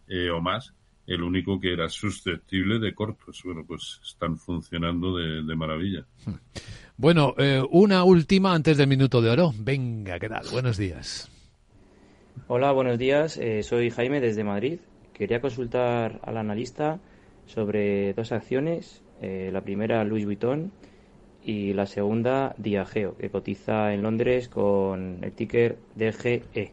eh, 0.09 0.31
o 0.31 0.41
más, 0.41 0.75
el 1.07 1.23
único 1.23 1.61
que 1.61 1.73
era 1.73 1.89
susceptible 1.89 2.81
de 2.81 2.93
cortos. 2.93 3.41
Bueno, 3.45 3.65
pues 3.65 4.01
están 4.05 4.37
funcionando 4.39 5.17
de, 5.17 5.45
de 5.45 5.55
maravilla. 5.55 6.05
Bueno, 6.97 7.35
eh, 7.39 7.63
una 7.71 8.03
última 8.03 8.53
antes 8.55 8.77
del 8.77 8.89
minuto 8.89 9.23
de 9.23 9.31
oro. 9.31 9.55
Venga, 9.57 10.19
¿qué 10.19 10.29
tal? 10.29 10.47
Buenos 10.51 10.77
días. 10.77 11.31
Hola, 12.49 12.73
buenos 12.73 12.99
días. 12.99 13.37
Eh, 13.37 13.63
soy 13.63 13.91
Jaime 13.91 14.21
desde 14.21 14.43
Madrid. 14.43 14.81
Quería 15.17 15.41
consultar 15.41 16.21
al 16.23 16.37
analista 16.37 17.01
sobre 17.47 18.13
dos 18.13 18.33
acciones. 18.33 19.03
Eh, 19.23 19.49
la 19.51 19.63
primera, 19.63 20.05
Louis 20.05 20.27
Vuitton, 20.27 20.73
y 21.43 21.73
la 21.73 21.87
segunda, 21.87 22.55
Diageo, 22.59 23.17
que 23.17 23.31
cotiza 23.31 23.95
en 23.95 24.03
Londres 24.03 24.49
con 24.51 25.21
el 25.23 25.33
ticker 25.33 25.79
DGE. 25.95 26.73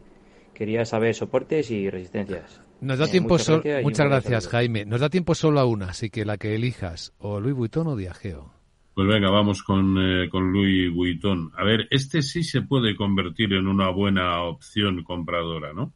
Quería 0.54 0.84
saber 0.84 1.16
soportes 1.16 1.72
y 1.72 1.90
resistencias. 1.90 2.60
Nos 2.82 3.00
da 3.00 3.06
Eh, 3.06 3.10
tiempo 3.12 3.30
muchas 3.36 3.46
sol- 3.46 3.62
gracias 3.64 3.84
muchas 3.84 4.08
gracias. 4.08 4.48
Jaime. 4.50 4.84
Nos 4.86 5.00
da 5.00 5.10
tiempo 5.10 5.36
solo 5.36 5.60
a 5.62 5.66
una, 5.66 5.86
así 5.92 6.10
que 6.10 6.26
la 6.26 6.38
que 6.38 6.54
elijas, 6.54 7.14
o 7.20 7.40
Louis 7.40 7.56
Vuitton 7.56 7.88
o 7.88 7.96
Diageo. 7.96 8.52
Pues 8.94 9.08
venga, 9.08 9.32
vamos 9.32 9.64
con, 9.64 9.96
eh, 9.98 10.30
con 10.30 10.52
Louis 10.52 10.94
Vuitton. 10.94 11.52
A 11.58 11.64
ver, 11.64 11.88
este 11.90 12.22
sí 12.22 12.44
se 12.44 12.62
puede 12.62 12.96
convertir 12.96 13.54
en 13.54 13.68
una 13.68 13.90
buena 13.90 14.44
opción 14.44 15.02
compradora, 15.04 15.72
¿no? 15.74 15.94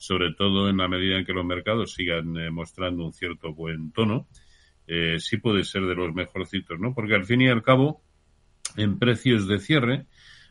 Sobre 0.00 0.32
todo 0.32 0.70
en 0.70 0.78
la 0.78 0.88
medida 0.88 1.18
en 1.18 1.26
que 1.26 1.34
los 1.34 1.44
mercados 1.44 1.92
sigan 1.92 2.34
eh, 2.38 2.50
mostrando 2.50 3.04
un 3.04 3.12
cierto 3.12 3.52
buen 3.52 3.92
tono. 3.92 4.26
Eh, 4.86 5.16
sí 5.18 5.36
puede 5.36 5.62
ser 5.62 5.82
de 5.82 5.94
los 5.94 6.14
mejorcitos, 6.14 6.80
¿no? 6.80 6.94
Porque 6.94 7.14
al 7.14 7.26
fin 7.26 7.42
y 7.42 7.48
al 7.48 7.62
cabo, 7.62 8.00
en 8.78 8.98
precios 8.98 9.46
de 9.46 9.58
cierre, 9.58 10.06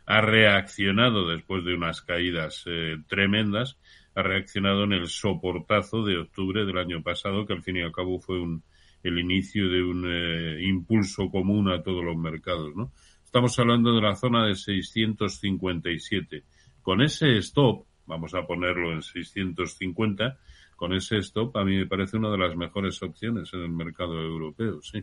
ha 0.06 0.20
reaccionado 0.20 1.28
después 1.28 1.64
de 1.64 1.74
unas 1.74 2.00
caídas 2.00 2.62
eh, 2.66 2.96
tremendas, 3.08 3.76
ha 4.14 4.22
reaccionado 4.22 4.84
en 4.84 4.92
el 4.92 5.08
soportazo 5.08 6.04
de 6.04 6.18
octubre 6.18 6.64
del 6.64 6.78
año 6.78 7.02
pasado, 7.02 7.44
que 7.44 7.52
al 7.52 7.64
fin 7.64 7.78
y 7.78 7.82
al 7.82 7.90
cabo 7.90 8.20
fue 8.20 8.40
un, 8.40 8.62
el 9.02 9.18
inicio 9.18 9.68
de 9.68 9.82
un 9.82 10.04
eh, 10.06 10.62
impulso 10.62 11.28
común 11.28 11.70
a 11.70 11.82
todos 11.82 12.04
los 12.04 12.16
mercados, 12.16 12.74
¿no? 12.76 12.92
Estamos 13.24 13.58
hablando 13.58 13.94
de 13.94 14.00
la 14.00 14.14
zona 14.14 14.46
de 14.46 14.54
657. 14.54 16.44
Con 16.82 17.02
ese 17.02 17.36
stop, 17.38 17.84
vamos 18.10 18.34
a 18.34 18.46
ponerlo 18.46 18.92
en 18.92 19.02
650, 19.02 20.36
con 20.76 20.92
ese 20.92 21.18
stop 21.18 21.56
a 21.56 21.64
mí 21.64 21.76
me 21.76 21.86
parece 21.86 22.16
una 22.16 22.30
de 22.30 22.38
las 22.38 22.56
mejores 22.56 23.02
opciones 23.02 23.48
en 23.54 23.60
el 23.60 23.70
mercado 23.70 24.20
europeo, 24.20 24.80
sí. 24.82 25.02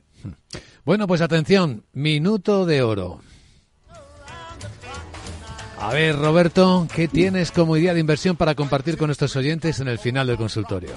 Bueno, 0.86 1.08
pues 1.08 1.22
atención, 1.22 1.84
minuto 1.94 2.66
de 2.66 2.82
oro. 2.82 3.22
A 5.80 5.94
ver, 5.94 6.16
Roberto, 6.16 6.88
¿qué 6.94 7.08
tienes 7.08 7.52
como 7.52 7.78
idea 7.78 7.94
de 7.94 8.00
inversión 8.00 8.36
para 8.36 8.56
compartir 8.56 8.98
con 8.98 9.08
nuestros 9.08 9.36
oyentes 9.36 9.80
en 9.80 9.88
el 9.88 10.00
final 10.00 10.26
del 10.28 10.38
consultorio? 10.38 10.90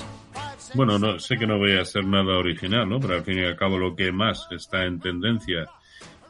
Bueno, 0.75 0.99
no 0.99 1.19
sé 1.19 1.37
que 1.37 1.47
no 1.47 1.59
voy 1.59 1.79
a 1.79 1.85
ser 1.85 2.05
nada 2.07 2.39
original, 2.39 2.89
¿no? 2.89 2.99
Pero 2.99 3.15
al 3.15 3.25
fin 3.25 3.39
y 3.39 3.45
al 3.45 3.57
cabo 3.57 3.79
lo 3.79 3.95
que 3.95 4.11
más 4.11 4.49
está 4.51 4.85
en 4.85 4.99
tendencia 4.99 5.67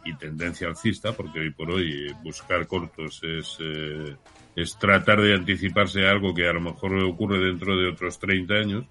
y 0.05 0.15
tendencia 0.15 0.67
alcista, 0.67 1.13
porque 1.13 1.41
hoy 1.41 1.51
por 1.51 1.71
hoy 1.71 2.13
buscar 2.25 2.67
cortos 2.67 3.23
es, 3.23 3.57
eh, 3.61 4.17
es 4.57 4.79
tratar 4.79 5.21
de 5.21 5.35
anticiparse 5.35 6.07
a 6.07 6.11
algo 6.11 6.35
que 6.35 6.49
a 6.49 6.53
lo 6.53 6.61
mejor 6.61 6.95
ocurre 7.05 7.39
dentro 7.39 7.77
de 7.77 7.89
otros 7.89 8.19
30 8.19 8.55
años. 8.55 8.85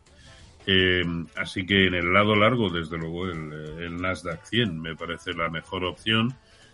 Eh, 0.66 1.04
así 1.36 1.66
que 1.66 1.88
en 1.88 1.96
el 1.96 2.14
lado 2.14 2.36
largo, 2.36 2.70
desde 2.70 2.98
luego, 2.98 3.26
el, 3.28 3.52
eh, 3.84 3.90
Nasdaq 3.90 4.46
100 4.46 4.80
me 4.82 4.96
parece 4.96 5.34
la 5.34 5.50
mejor 5.50 5.84
opción. 5.86 6.34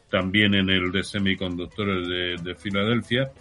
También 0.10 0.54
en 0.54 0.70
el 0.70 0.92
de 0.92 1.04
semiconductores 1.04 2.08
de, 2.08 2.36
de 2.44 2.56
Filadelfia. 2.56 3.32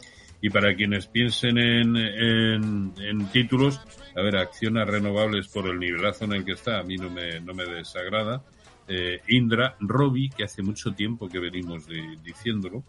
Y 0.40 0.50
para 0.50 0.74
quienes 0.74 1.06
piensen 1.06 1.56
en, 1.58 1.96
en, 1.96 2.92
en 2.98 3.26
títulos, 3.32 3.80
a 4.14 4.20
ver, 4.22 4.36
acciones 4.36 4.86
renovables 4.86 5.48
por 5.48 5.66
el 5.68 5.78
nivelazo 5.78 6.26
en 6.26 6.34
el 6.34 6.44
que 6.44 6.52
está, 6.52 6.80
a 6.80 6.82
mí 6.82 6.96
no 6.96 7.08
me, 7.08 7.40
no 7.40 7.54
me 7.54 7.64
desagrada. 7.64 8.42
Eh, 8.86 9.20
Indra, 9.28 9.76
Robi, 9.80 10.28
que 10.28 10.44
hace 10.44 10.62
mucho 10.62 10.92
tiempo 10.92 11.28
que 11.28 11.38
venimos 11.38 11.86
de- 11.86 12.16
diciéndolo. 12.22 12.84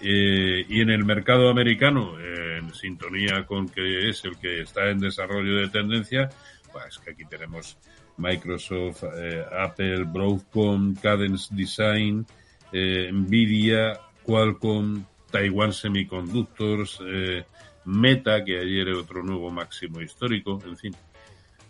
Eh, 0.00 0.66
y 0.68 0.80
en 0.80 0.90
el 0.90 1.04
mercado 1.04 1.48
americano, 1.48 2.18
eh, 2.20 2.58
en 2.58 2.74
sintonía 2.74 3.46
con 3.46 3.68
que 3.68 4.10
es 4.10 4.24
el 4.24 4.36
que 4.36 4.60
está 4.60 4.90
en 4.90 5.00
desarrollo 5.00 5.56
de 5.56 5.68
tendencia, 5.68 6.28
pues 6.72 6.98
que 6.98 7.12
aquí 7.12 7.24
tenemos 7.24 7.78
Microsoft, 8.18 9.04
eh, 9.16 9.44
Apple, 9.58 10.04
Broadcom, 10.04 10.94
Cadence 10.96 11.54
Design, 11.54 12.26
eh, 12.72 13.10
Nvidia, 13.12 13.98
Qualcomm, 14.22 15.04
Taiwan 15.30 15.72
Semiconductors, 15.72 17.00
Meta, 17.86 18.44
que 18.44 18.58
ayer 18.58 18.88
era 18.88 18.98
otro 18.98 19.22
nuevo 19.22 19.50
máximo 19.50 20.00
histórico, 20.00 20.60
en 20.66 20.76
fin. 20.76 20.96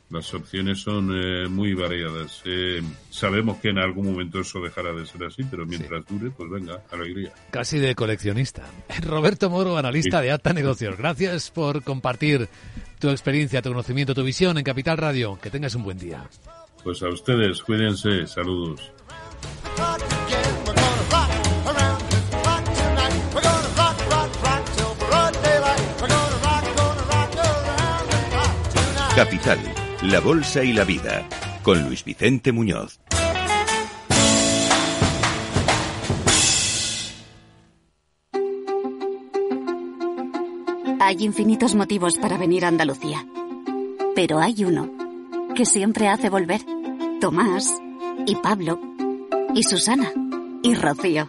Las 0.09 0.33
opciones 0.35 0.81
son 0.81 1.11
eh, 1.13 1.49
muy 1.49 1.75
variadas. 1.75 2.41
Eh, 2.45 2.81
sabemos 3.11 3.59
que 3.59 3.71
en 3.71 3.79
algún 3.79 4.07
momento 4.07 4.41
eso 4.41 4.61
dejará 4.61 4.93
de 4.93 5.05
ser 5.05 5.25
así, 5.25 5.43
pero 5.51 5.67
mientras 5.67 6.05
dure, 6.07 6.31
pues 6.31 6.49
venga, 6.49 6.81
alegría. 6.93 7.33
Casi 7.51 7.79
de 7.81 7.95
coleccionista. 7.97 8.63
Roberto 9.03 9.51
Moro, 9.51 9.77
analista 9.77 10.19
Sí. 10.21 10.27
de 10.27 10.33
Acta 10.33 10.53
Negocios. 10.53 10.97
Gracias 10.97 11.51
por 11.51 11.83
compartir 11.83 12.49
tu 13.01 13.11
experiencia, 13.11 13.63
tu 13.63 13.71
conocimiento, 13.71 14.15
tu 14.15 14.23
visión 14.23 14.57
en 14.59 14.65
Capital 14.65 14.97
Radio. 14.97 15.39
Que 15.43 15.51
tengas 15.51 15.75
un 15.75 15.83
buen 15.83 15.99
día. 15.99 16.23
Pues 16.85 17.03
a 17.03 17.09
ustedes, 17.09 17.61
cuídense, 17.63 18.29
saludos. 18.29 18.93
Capital, 29.15 29.59
la 30.03 30.21
Bolsa 30.21 30.63
y 30.63 30.73
la 30.73 30.85
Vida, 30.85 31.27
con 31.63 31.83
Luis 31.85 32.05
Vicente 32.05 32.53
Muñoz. 32.53 33.01
Hay 41.01 41.25
infinitos 41.25 41.75
motivos 41.75 42.19
para 42.19 42.37
venir 42.37 42.65
a 42.65 42.69
Andalucía. 42.69 43.27
Pero 44.15 44.41
hay 44.41 44.65
uno 44.65 44.91
que 45.55 45.65
siempre 45.65 46.09
hace 46.09 46.31
volver. 46.31 46.61
Tomás 47.21 47.73
y 48.27 48.35
Pablo 48.37 48.81
y 49.55 49.63
Susana 49.63 50.13
y 50.63 50.75
Rocío. 50.75 51.29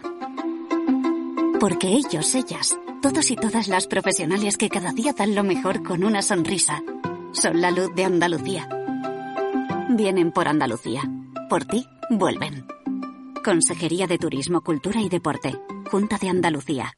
Porque 1.60 1.88
ellos, 1.88 2.34
ellas, 2.34 2.76
todos 3.02 3.30
y 3.30 3.36
todas 3.36 3.68
las 3.68 3.86
profesionales 3.86 4.56
que 4.56 4.68
cada 4.68 4.92
día 4.92 5.12
dan 5.12 5.34
lo 5.34 5.44
mejor 5.44 5.82
con 5.82 6.04
una 6.04 6.22
sonrisa, 6.22 6.82
son 7.32 7.60
la 7.60 7.70
luz 7.70 7.94
de 7.94 8.04
Andalucía. 8.04 8.68
Vienen 9.90 10.32
por 10.32 10.48
Andalucía. 10.48 11.02
Por 11.48 11.64
ti, 11.64 11.86
vuelven. 12.10 12.66
Consejería 13.44 14.06
de 14.06 14.18
Turismo, 14.18 14.62
Cultura 14.62 15.00
y 15.00 15.08
Deporte. 15.08 15.58
Junta 15.90 16.18
de 16.18 16.28
Andalucía. 16.28 16.92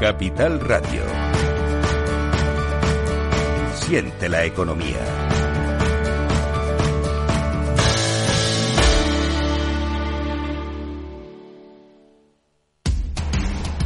Capital 0.00 0.60
Radio. 0.60 1.02
Siente 3.74 4.28
la 4.28 4.44
economía. 4.44 5.31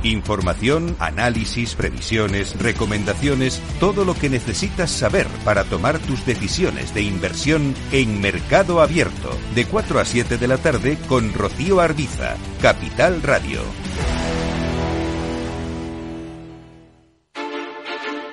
Información, 0.07 0.95
análisis, 1.01 1.75
previsiones, 1.75 2.57
recomendaciones, 2.61 3.61
todo 3.81 4.05
lo 4.05 4.15
que 4.15 4.31
necesitas 4.31 4.89
saber 4.89 5.27
para 5.45 5.65
tomar 5.65 5.99
tus 5.99 6.25
decisiones 6.25 6.95
de 6.95 7.03
inversión 7.03 7.75
en 7.91 8.21
Mercado 8.21 8.81
Abierto, 8.81 9.37
de 9.57 9.65
4 9.65 9.99
a 9.99 10.05
7 10.05 10.39
de 10.39 10.47
la 10.47 10.59
tarde 10.59 10.97
con 11.09 11.33
Rocío 11.33 11.81
Arbiza, 11.81 12.37
Capital 12.63 13.21
Radio. 13.21 13.61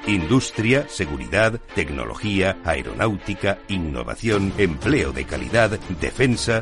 Industria, 0.06 0.86
seguridad, 0.90 1.60
tecnología, 1.74 2.60
aeronáutica, 2.66 3.58
innovación, 3.68 4.54
empleo 4.60 5.12
de 5.12 5.26
calidad, 5.26 5.80
defensa. 6.00 6.62